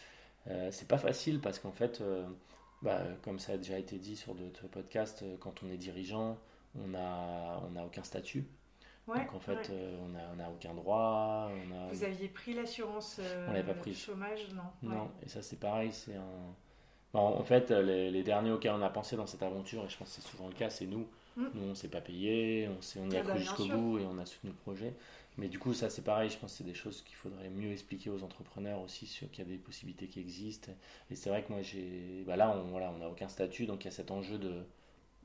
[0.71, 2.01] c'est pas facile parce qu'en fait,
[2.81, 6.39] bah, comme ça a déjà été dit sur d'autres podcasts, quand on est dirigeant,
[6.75, 8.47] on n'a on a aucun statut.
[9.17, 9.71] Donc en fait,
[10.03, 11.49] on n'a a aucun droit.
[11.49, 11.91] On a...
[11.91, 13.19] Vous aviez pris l'assurance
[13.93, 14.89] chômage, non?
[14.89, 16.55] Non, et ça c'est pareil, c'est un
[17.13, 20.21] en fait, les, derniers auxquels on a pensé dans cette aventure, et je pense que
[20.21, 21.07] c'est souvent le cas, c'est nous.
[21.37, 21.45] Mm.
[21.53, 23.99] Nous, on ne s'est pas payé, on, on y a ah cru bah, jusqu'au bout
[23.99, 24.93] et on a soutenu le projet.
[25.37, 26.29] Mais du coup, ça, c'est pareil.
[26.29, 29.45] Je pense que c'est des choses qu'il faudrait mieux expliquer aux entrepreneurs aussi, sur qu'il
[29.45, 30.71] y a des possibilités qui existent.
[31.09, 32.23] Et c'est vrai que moi, j'ai.
[32.27, 34.63] Bah là, on n'a aucun statut, donc il y a cet enjeu de,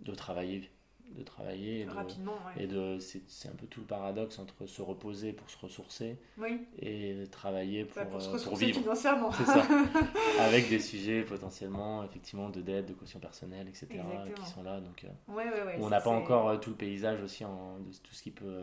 [0.03, 0.71] de travailler
[1.11, 5.33] de travailler et Rapidement, et de c'est un peu tout le paradoxe entre se reposer
[5.33, 6.67] pour se ressourcer oui.
[6.79, 8.81] et travailler bah, pour, pour, euh, pour vivre.
[8.81, 9.31] financièrement.
[9.33, 9.63] C'est ça.
[10.41, 13.89] Avec des sujets potentiellement effectivement de dette de caution personnelle etc
[14.35, 17.79] qui sont là donc euh, on n'a pas encore euh, tout le paysage aussi en,
[17.79, 18.63] de tout ce qui peut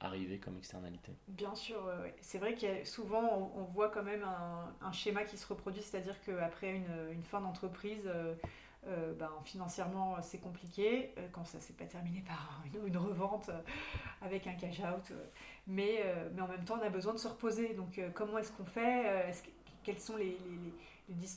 [0.00, 1.12] arriver comme externalité.
[1.28, 1.76] Bien sûr
[2.20, 6.20] c'est vrai qu'il souvent on, voit quand même un, un, schéma qui se reproduit c'est-à-dire
[6.20, 8.08] qu'après une, une fin d'entreprise
[8.86, 13.60] euh, ben, financièrement c'est compliqué euh, quand ça s'est pas terminé par une, revente euh,
[14.20, 15.12] avec un cash out
[15.66, 16.04] mais,
[16.34, 17.74] mais en même temps on a besoin de se reposer.
[17.74, 19.32] Donc comment est-ce qu'on fait
[19.82, 20.36] quels sont les,
[21.08, 21.28] les, les,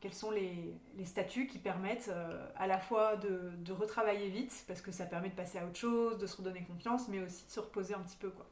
[0.00, 2.12] quels sont les, les, statuts qui permettent
[2.56, 5.78] à la fois de, de, retravailler vite parce que ça permet de passer à autre
[5.78, 8.46] chose de se redonner confiance mais aussi de se reposer un petit peu quoi.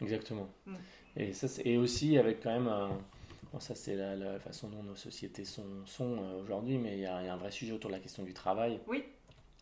[0.00, 0.48] Exactement.
[0.66, 0.74] Mm.
[1.16, 2.98] et ça et aussi avec quand même un
[3.60, 7.16] ça, c'est la, façon dont nos sociétés sont, sont euh, aujourd'hui, mais il y, a,
[7.16, 8.80] un vrai sujet autour de la question du travail.
[8.86, 9.04] Oui.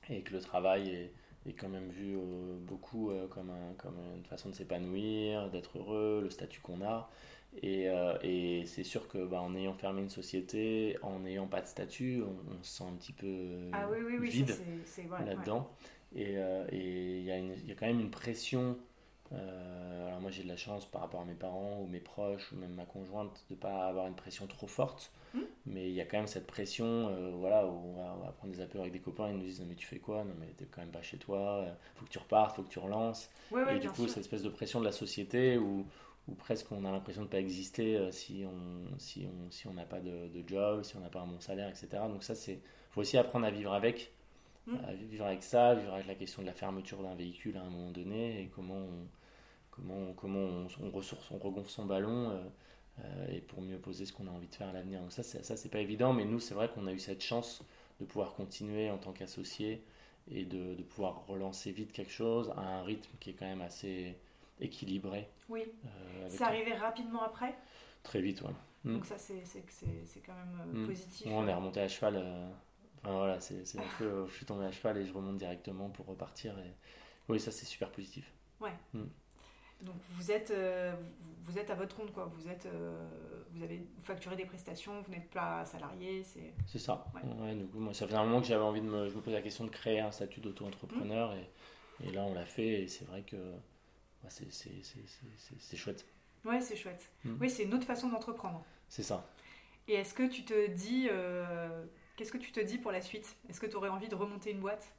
[0.09, 1.13] Et que le travail est,
[1.49, 5.79] est quand même vu euh, beaucoup euh, comme, un, comme une façon de s'épanouir, d'être
[5.79, 7.11] heureux, le statut qu'on a.
[7.63, 7.89] Et,
[8.23, 12.23] et c'est sûr que bah, en ayant fermé une société, en n'ayant pas de statut,
[12.23, 14.57] on, se sent un petit peu ah, oui, oui, oui, vide
[15.27, 15.69] là-dedans.
[16.15, 16.37] Et
[16.71, 18.79] il y a quand même une pression
[19.33, 22.51] euh, alors moi j'ai de la chance par rapport à mes parents ou mes proches
[22.53, 25.13] ou même ma conjointe de ne pas avoir une pression trop forte.
[25.35, 25.43] Hmm.
[25.67, 28.61] Mais il y a quand même cette pression, euh, voilà, où on va, prendre des
[28.61, 30.25] appels avec des copains, ils nous disent mais tu fais quoi?
[30.25, 32.69] Non mais t'es quand même pas chez toi, euh, faut que tu repartes, faut que
[32.69, 33.31] tu relances.
[33.71, 35.87] et du coup cette espèce de pression de la société où,
[36.27, 39.75] où presque on a l'impression de ne pas exister si on si on si on
[39.75, 41.89] n'a pas de, de, job, si on n'a pas un bon salaire, etc.
[42.09, 42.61] Donc ça c'est
[42.91, 44.13] faut aussi apprendre à vivre avec.
[44.67, 44.77] Hmm.
[44.87, 47.71] À vivre avec ça, vivre avec la question de la fermeture d'un véhicule à un
[47.71, 49.07] moment donné et comment on,
[49.71, 52.43] comment, comment on, ressource, on regonfle son ballon euh,
[53.01, 55.01] euh, et pour mieux poser ce qu'on a envie de faire à l'avenir.
[55.01, 57.63] Donc ça, ça c'est pas évident, mais nous, c'est vrai qu'on a eu cette chance
[58.01, 59.85] de pouvoir continuer en tant qu'associé
[60.31, 63.63] et de, de, pouvoir relancer vite quelque chose à un rythme qui est quand même
[63.63, 64.17] assez
[64.61, 65.29] équilibré.
[65.49, 65.65] Oui.
[65.85, 67.55] Euh, c'est arrivé rapidement après?
[68.03, 68.55] Très vite, ouais.
[68.85, 68.95] Mm.
[68.95, 69.43] Donc ça, c'est
[70.25, 70.87] quand même mm.
[70.87, 71.27] positif.
[71.31, 72.17] on est remonté à cheval.
[73.03, 76.07] Enfin, voilà, c'est un peu, je suis tombé à cheval et je remonte directement pour
[76.07, 76.59] repartir.
[76.59, 76.73] Et...
[77.29, 78.31] Oui, ça, c'est super positif.
[78.61, 78.75] Ouais.
[78.93, 79.05] Mm.
[79.83, 80.95] Donc vous êtes, euh,
[81.45, 82.31] vous êtes à votre compte, quoi.
[82.35, 83.09] Vous, êtes, euh,
[83.53, 86.23] vous avez facturé des prestations, vous n'êtes pas salarié.
[86.23, 87.05] C'est, c'est ça.
[87.15, 87.55] Ouais.
[87.75, 89.65] moi, ça faisait un moment que j'avais envie de me, je me posais la question
[89.65, 91.35] de créer un statut d'auto-entrepreneur.
[91.35, 92.83] Et, et, là, on l'a fait.
[92.83, 93.37] Et c'est vrai que
[94.29, 95.01] c'est, c'est, c'est,
[95.59, 96.07] c'est, chouette.
[96.45, 97.11] Ouais, c'est chouette.
[97.25, 97.37] Hmm.
[97.41, 98.65] Oui, c'est une autre façon d'entreprendre.
[98.89, 99.27] C'est ça.
[99.89, 101.09] Et est-ce que tu te dis.
[101.11, 101.85] Euh,
[102.17, 103.37] qu'est-ce que tu te dis pour la suite?
[103.49, 104.93] Est-ce que tu aurais envie de remonter une boîte?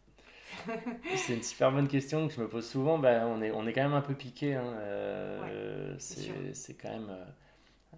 [1.15, 2.97] C'est une super bonne question que je me pose souvent.
[2.97, 4.55] Ben, on, est, on est quand même un peu piqué.
[4.55, 4.73] Hein.
[4.79, 7.09] Euh, c'est quand même.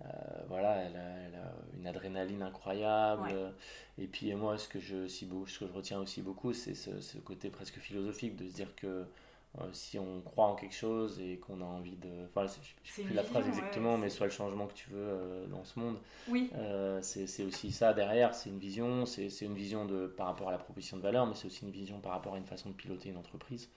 [0.02, 0.08] Euh,
[0.48, 3.54] voilà, elle a, une adrénaline incroyable.
[3.98, 7.50] Et puis moi, ce que je, ce que je retiens aussi beaucoup, c'est ce, côté
[7.50, 9.06] presque philosophique de se dire que
[9.62, 12.10] euh, si on croit en quelque chose et qu'on a envie de.
[12.26, 14.98] Enfin, je ne sais plus la phrase exactement, mais soit le changement que tu veux
[14.98, 15.98] euh, dans ce monde.
[16.28, 16.50] Oui.
[16.56, 20.52] Euh, c'est aussi ça derrière, c'est une vision, c'est une vision de, par rapport à
[20.52, 22.76] la proposition de valeur, mais c'est aussi une vision par rapport à une façon de
[22.76, 23.70] piloter une entreprise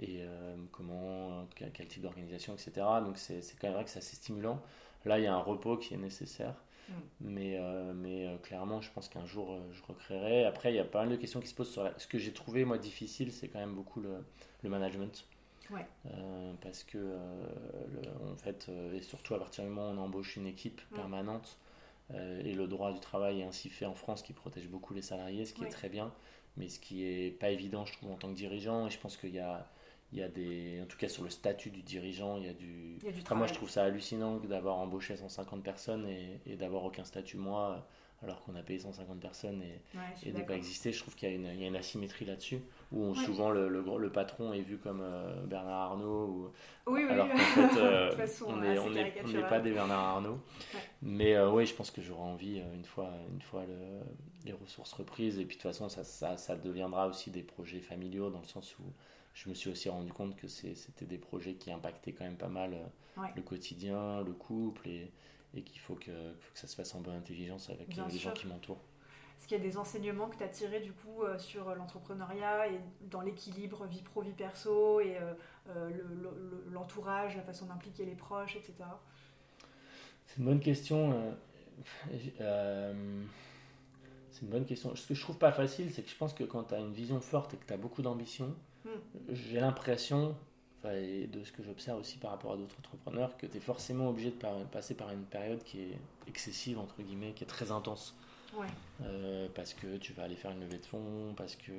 [0.00, 0.24] et
[0.70, 2.72] comment, quel, quel type d'organisation, etc.
[3.04, 4.62] Donc c'est quand même vrai que c'est assez stimulant.
[5.04, 6.54] Là, il y a un repos qui est nécessaire.
[6.88, 6.92] Mm.
[7.20, 10.44] Mais, euh, mais euh, clairement, je pense qu'un jour, euh, je recréerai.
[10.44, 12.32] Après, il y a pas mal de questions qui se posent sur Ce que j'ai
[12.32, 14.24] trouvé, moi, difficile, c'est quand même beaucoup le,
[14.62, 15.26] le management.
[15.70, 15.86] Ouais.
[16.60, 17.16] parce que,
[18.30, 20.94] en fait, et surtout à partir du moment où on embauche une équipe mm.
[20.94, 21.56] permanente,
[22.12, 25.46] et le droit du travail est ainsi fait en France qui protège beaucoup les salariés,
[25.46, 26.12] ce qui est très bien,
[26.58, 28.86] mais ce qui est pas évident, je trouve, en tant que dirigeant.
[28.86, 29.66] Et je pense qu'il y a
[30.12, 32.52] il y a des, en tout cas sur le statut du dirigeant, il y a
[32.52, 32.98] du.
[33.34, 37.86] moi, je trouve ça hallucinant d'avoir embauché 150 personnes et, et d'avoir aucun statut moi,
[38.22, 40.92] alors qu'on a payé 150 personnes et, et de pas exister.
[40.92, 42.60] Je trouve qu'il y, y, a une asymétrie là-dessus,
[42.92, 46.52] où souvent le, le, le, patron est vu comme euh, Bernard Arnault, ou,
[46.92, 48.10] oui, alors qu'en fait, euh,
[48.46, 48.60] on
[48.90, 50.40] n'est pas des Bernard Arnault.
[51.00, 53.64] Mais euh, oui, je pense que j'aurai envie, une fois, une fois
[54.44, 57.80] les ressources reprises, et puis de toute façon, ça, ça, ça deviendra aussi des projets
[57.80, 58.82] familiaux, dans le sens où
[59.34, 62.48] je me suis aussi rendu compte que c'était des projets qui impactaient quand même pas
[62.48, 65.10] mal euh, le quotidien, le couple, et,
[65.54, 66.10] et qu'il faut que,
[66.40, 68.82] faut que, ça se fasse en bonne intelligence avec euh, les gens qui m'entourent.
[69.38, 72.68] Est-ce qu'il y a des enseignements que tu as tirés du coup euh, sur l'entrepreneuriat
[72.68, 72.80] et
[73.10, 75.16] dans l'équilibre vie pro, vie perso et
[76.70, 78.84] l'entourage, la façon d'impliquer les proches, etc.
[80.26, 81.34] C'est une bonne question.
[82.08, 82.42] c'est
[84.42, 84.94] une bonne question.
[84.94, 86.92] Ce que je trouve pas facile, c'est que je pense que quand tu as une
[86.92, 88.54] vision forte et que tu as beaucoup d'ambition,
[89.30, 90.34] j'ai l'impression,
[90.84, 94.30] de ce que j'observe aussi par rapport à d'autres entrepreneurs, que tu es forcément obligé
[94.30, 98.16] de passer par une période qui est excessive, entre guillemets, qui est très intense.
[99.02, 101.72] Euh, parce que tu vas aller faire une levée de fonds, parce que.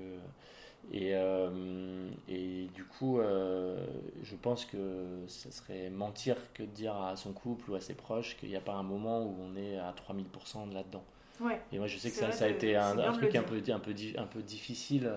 [0.91, 3.87] Et, euh, et du coup, euh,
[4.21, 7.93] je pense que ce serait mentir que de dire à son couple ou à ses
[7.93, 11.03] proches qu'il n'y a pas un moment où on est à 3000% là-dedans.
[11.71, 13.79] Et moi, je sais que ça, ça, a été un, un truc un peu, un,
[13.79, 15.09] peu, un peu difficile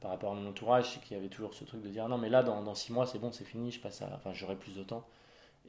[0.00, 2.18] par rapport à mon entourage, c'est qu'il y avait toujours ce truc de dire non,
[2.18, 4.10] mais là, dans, dans six mois, c'est bon, c'est fini, je passe à.
[4.14, 5.06] Enfin, j'aurai plus de temps.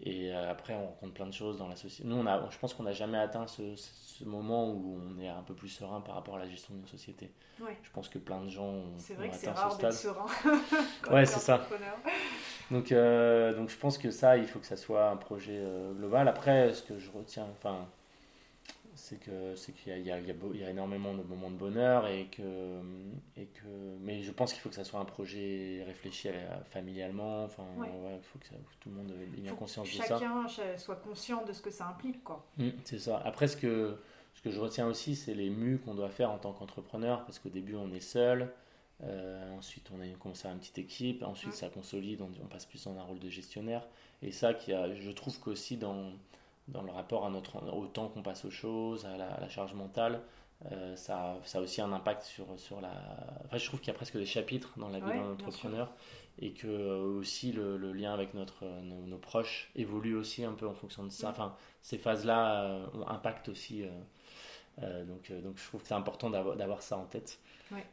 [0.04, 2.08] Et euh, après, on rencontre plein de choses dans la société.
[2.08, 5.28] Nous, on a, je pense qu'on n'a jamais atteint ce, ce, moment où on est
[5.28, 7.32] un peu plus serein par rapport à la gestion de nos sociétés.
[7.60, 10.28] Je pense que plein de gens ont, c'est vrai que c'est rare d'être serein.
[11.12, 11.68] ouais, c'est ça.
[12.70, 15.94] Donc, euh, donc, je pense que ça, il faut que ça soit un projet euh,
[15.94, 16.28] global.
[16.28, 17.88] Après, ce que je retiens, enfin,
[19.08, 22.42] c'est que c'est qu'il y, y, y, a énormément de moments de bonheur et que
[23.38, 23.68] et que
[24.02, 26.28] mais je pense qu'il faut que ça soit un projet réfléchi
[26.66, 28.48] familialement enfin il faut que,
[28.82, 30.20] tout le monde ait bien conscience de ça.
[30.20, 30.46] chacun
[30.78, 32.46] soit conscient de ce que ça implique quoi.
[32.58, 33.22] Mmh, c'est ça.
[33.24, 33.98] Après ce que
[34.34, 37.40] ce que je retiens aussi c'est les mus qu'on doit faire en tant qu'entrepreneur parce
[37.40, 38.52] qu'au début on est seul
[39.04, 41.56] euh, ensuite on a commencé à une petite équipe ensuite mmh.
[41.56, 43.88] ça consolide on, on passe plus dans un rôle de gestionnaire.
[44.22, 46.12] Et ça qui a, je trouve qu'aussi dans
[46.68, 50.22] dans le rapport à notre, au temps qu'on passe aux choses, à la, charge mentale.
[50.72, 52.92] Euh, ça, ça, a aussi un impact sur, sur la.
[53.46, 55.92] Enfin, je trouve qu'il y a presque des chapitres dans la vie d'un entrepreneur
[56.40, 60.68] et que euh, aussi le, le, lien avec notre, nos, proches évolue aussi un peu
[60.68, 61.30] en fonction de ça.
[61.30, 63.84] Enfin, ces phases-là euh, ont impact aussi.
[64.80, 67.40] donc, donc, je trouve que c'est important d'avoir ça en tête.
[67.72, 67.86] mais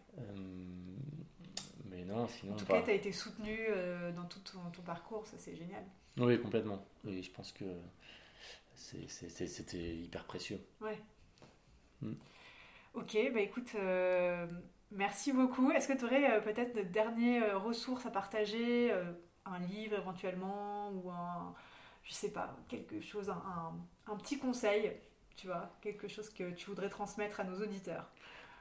[2.05, 2.55] non, sinon.
[2.55, 3.69] En tout cas, tu as été soutenu
[4.17, 5.85] dans tout ton, ton parcours, ça c'est génial.
[6.17, 6.83] Oui, complètement.
[7.07, 7.67] Et je pense que
[8.85, 10.61] c'était hyper précieux.
[10.81, 10.99] Ouais.
[12.03, 12.15] Mm.
[12.95, 14.47] Ok, bah écoute, euh,
[14.93, 15.73] merci beaucoup.
[15.73, 18.93] Est-ce que tu aurais euh, peut-être de dernières euh, ressources à partager
[19.47, 21.55] Un livre éventuellement Ou un,
[22.05, 23.73] je sais pas, quelque chose, un,
[24.07, 24.93] un, petit conseil,
[25.37, 28.07] tu vois, quelque chose que tu voudrais transmettre à nos auditeurs?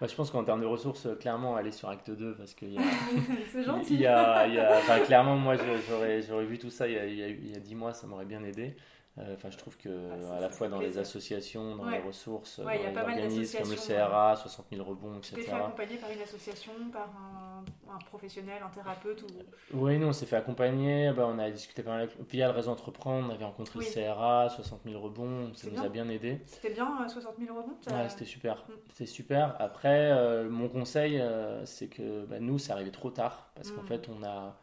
[0.01, 2.65] Bah, je pense qu'en termes de ressources, clairement, aller sur Acte 2 parce a.
[3.51, 3.93] C'est gentil.
[3.93, 7.05] Il y a, il y a clairement, moi, j'aurais vu tout ça il y a,
[7.05, 8.75] il y a 10 mois, ça m'aurait bien aidé.
[9.19, 12.59] Euh, enfin, je trouve que ah, à la fois dans les associations, dans les ressources,
[12.59, 15.35] dans les organismes comme le CRA, 60 000 rebonds, etc.
[15.35, 17.09] Tu t'es fait accompagner par une association, par
[17.91, 19.27] un, professionnel, un thérapeute ou...
[19.75, 21.11] Oui, nous on s'est fait accompagner.
[21.11, 23.27] Bah, on a discuté par via le réseau Entreprendre.
[23.29, 25.53] On avait rencontré le CRA, 60 000 rebonds.
[25.53, 26.41] Ça nous a bien aidé.
[26.47, 28.65] C'était bien, 60 euh, 000 rebonds Ouais, c'était super.
[28.67, 28.71] Mm.
[28.89, 29.55] C'était super.
[29.59, 31.23] Après, euh, mon conseil,
[31.65, 33.87] c'est que bah, nous, c'est arrivé trop tard parce qu'en mm.
[33.87, 34.55] fait, on a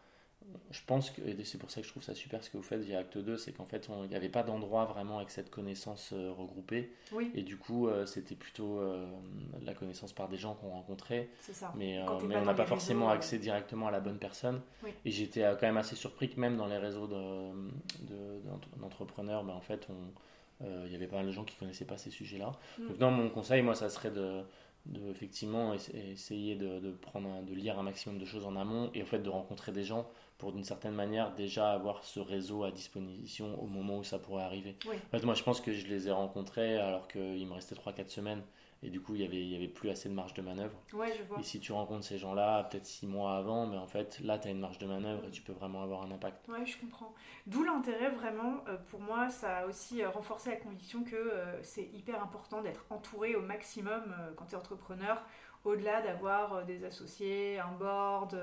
[0.71, 2.63] je pense que, et c'est pour ça que je trouve ça super ce que vous
[2.63, 5.51] faites via Acte 2, c'est qu'en fait, il n'y avait pas d'endroit vraiment avec cette
[5.51, 6.93] connaissance euh, regroupée.
[7.35, 9.05] Et du coup, euh, c'était plutôt euh,
[9.63, 11.29] la connaissance par des gens qu'on rencontrait.
[11.41, 11.73] Ça.
[11.77, 14.61] Mais, mais on n'a pas forcément accès directement à la bonne personne.
[15.05, 17.09] Et j'étais quand même assez surpris que même dans les réseaux
[18.77, 19.89] d'entrepreneurs, de, ben, en fait,
[20.61, 22.53] il y avait pas mal de gens qui ne connaissaient pas ces sujets-là.
[22.79, 22.89] Mm.
[22.89, 24.43] Donc, non, mon conseil, moi, ça serait de
[24.87, 29.07] de effectivement essayer de, prendre de lire un maximum de choses en amont et en
[29.07, 30.09] fait de rencontrer des gens
[30.39, 34.43] pour d'une certaine manière déjà avoir ce réseau à disposition au moment où ça pourrait
[34.43, 34.77] arriver.
[34.87, 38.09] En fait, moi je pense que je les ai rencontrés alors qu'il me restait 3-4
[38.09, 38.43] semaines
[38.83, 40.75] et du coup, il n'y avait, y avait plus assez de marge de manœuvre.
[40.95, 41.39] Ouais, je vois.
[41.39, 44.49] Et si tu rencontres ces gens-là, peut-être six mois avant, mais en fait, là, tu
[44.49, 46.49] as une marge de manœuvre et tu peux vraiment avoir un impact.
[46.49, 47.15] Ouais, je comprends.
[47.47, 51.63] D'où l'intérêt, vraiment, euh, pour moi, ça a aussi euh, renforcé la conviction que euh,
[51.63, 55.23] c'est hyper important d'être entouré au maximum quand tu es entrepreneur,
[55.65, 58.35] au-delà d'avoir des associés, un board,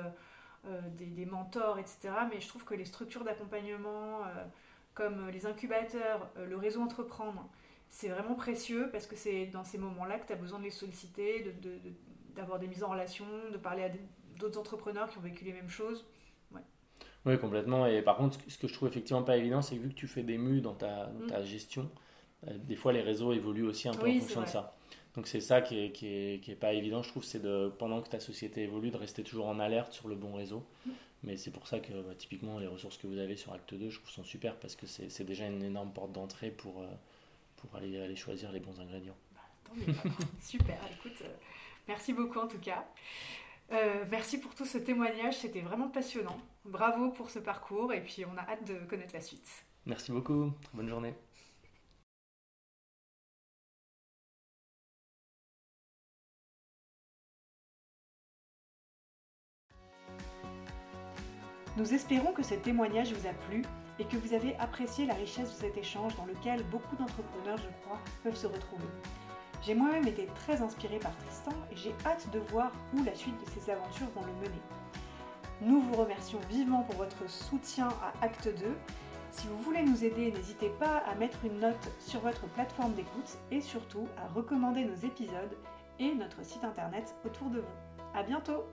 [0.97, 2.09] des, des, mentors, etc.
[2.29, 4.21] Mais je trouve que les structures d'accompagnement,
[4.93, 7.49] comme les incubateurs, le réseau entreprendre,
[7.89, 10.71] c'est vraiment précieux parce que c'est dans ces moments-là que tu as besoin de les
[10.71, 11.55] solliciter,
[12.35, 13.89] d'avoir des mises en relation, de parler à
[14.37, 16.05] d'autres entrepreneurs qui ont vécu les mêmes choses.
[17.27, 17.85] Oui, complètement.
[17.85, 20.07] Et par contre, ce que je trouve effectivement pas évident, c'est que vu que tu
[20.07, 21.43] fais des mus dans ta, mm.
[21.43, 21.89] gestion,
[22.47, 24.77] euh, des fois les réseaux évoluent aussi un peu en fonction de ça.
[25.13, 27.69] Donc c'est ça qui est, qui, est, qui est, pas évident, je trouve, c'est de,
[27.79, 30.63] pendant que ta société évolue, de rester toujours en alerte sur le bon réseau.
[30.85, 30.91] Mm.
[31.23, 33.89] Mais c'est pour ça que bah, typiquement les ressources que vous avez sur Acte 2,
[33.89, 36.87] je trouve sont super parce que c'est déjà une énorme porte d'entrée pour, euh,
[37.57, 39.17] pour aller, aller choisir les bons ingrédients.
[39.33, 39.75] Bah,
[40.41, 41.33] Super, écoute, euh,
[41.87, 42.87] merci beaucoup en tout cas.
[43.71, 46.39] Euh, merci pour tout ce témoignage, c'était vraiment passionnant.
[46.63, 49.65] Bravo pour ce parcours et puis on a hâte de connaître la suite.
[49.85, 51.13] Merci beaucoup, bonne journée.
[61.77, 63.61] Nous espérons que ce témoignage vous a plu
[63.99, 67.85] et que vous avez apprécié la richesse de cet échange dans lequel beaucoup d'entrepreneurs, je
[67.85, 68.87] crois, peuvent se retrouver.
[69.61, 73.39] J'ai moi-même été très inspirée par Tristan et j'ai hâte de voir où la suite
[73.39, 74.61] de ses aventures vont le mener.
[75.61, 78.77] Nous vous remercions vivement pour votre soutien à Acte 2.
[79.31, 83.37] Si vous voulez nous aider, n'hésitez pas à mettre une note sur votre plateforme d'écoute
[83.51, 85.57] et surtout à recommander nos épisodes
[85.99, 88.13] et notre site internet autour de vous.
[88.13, 88.63] A bientôt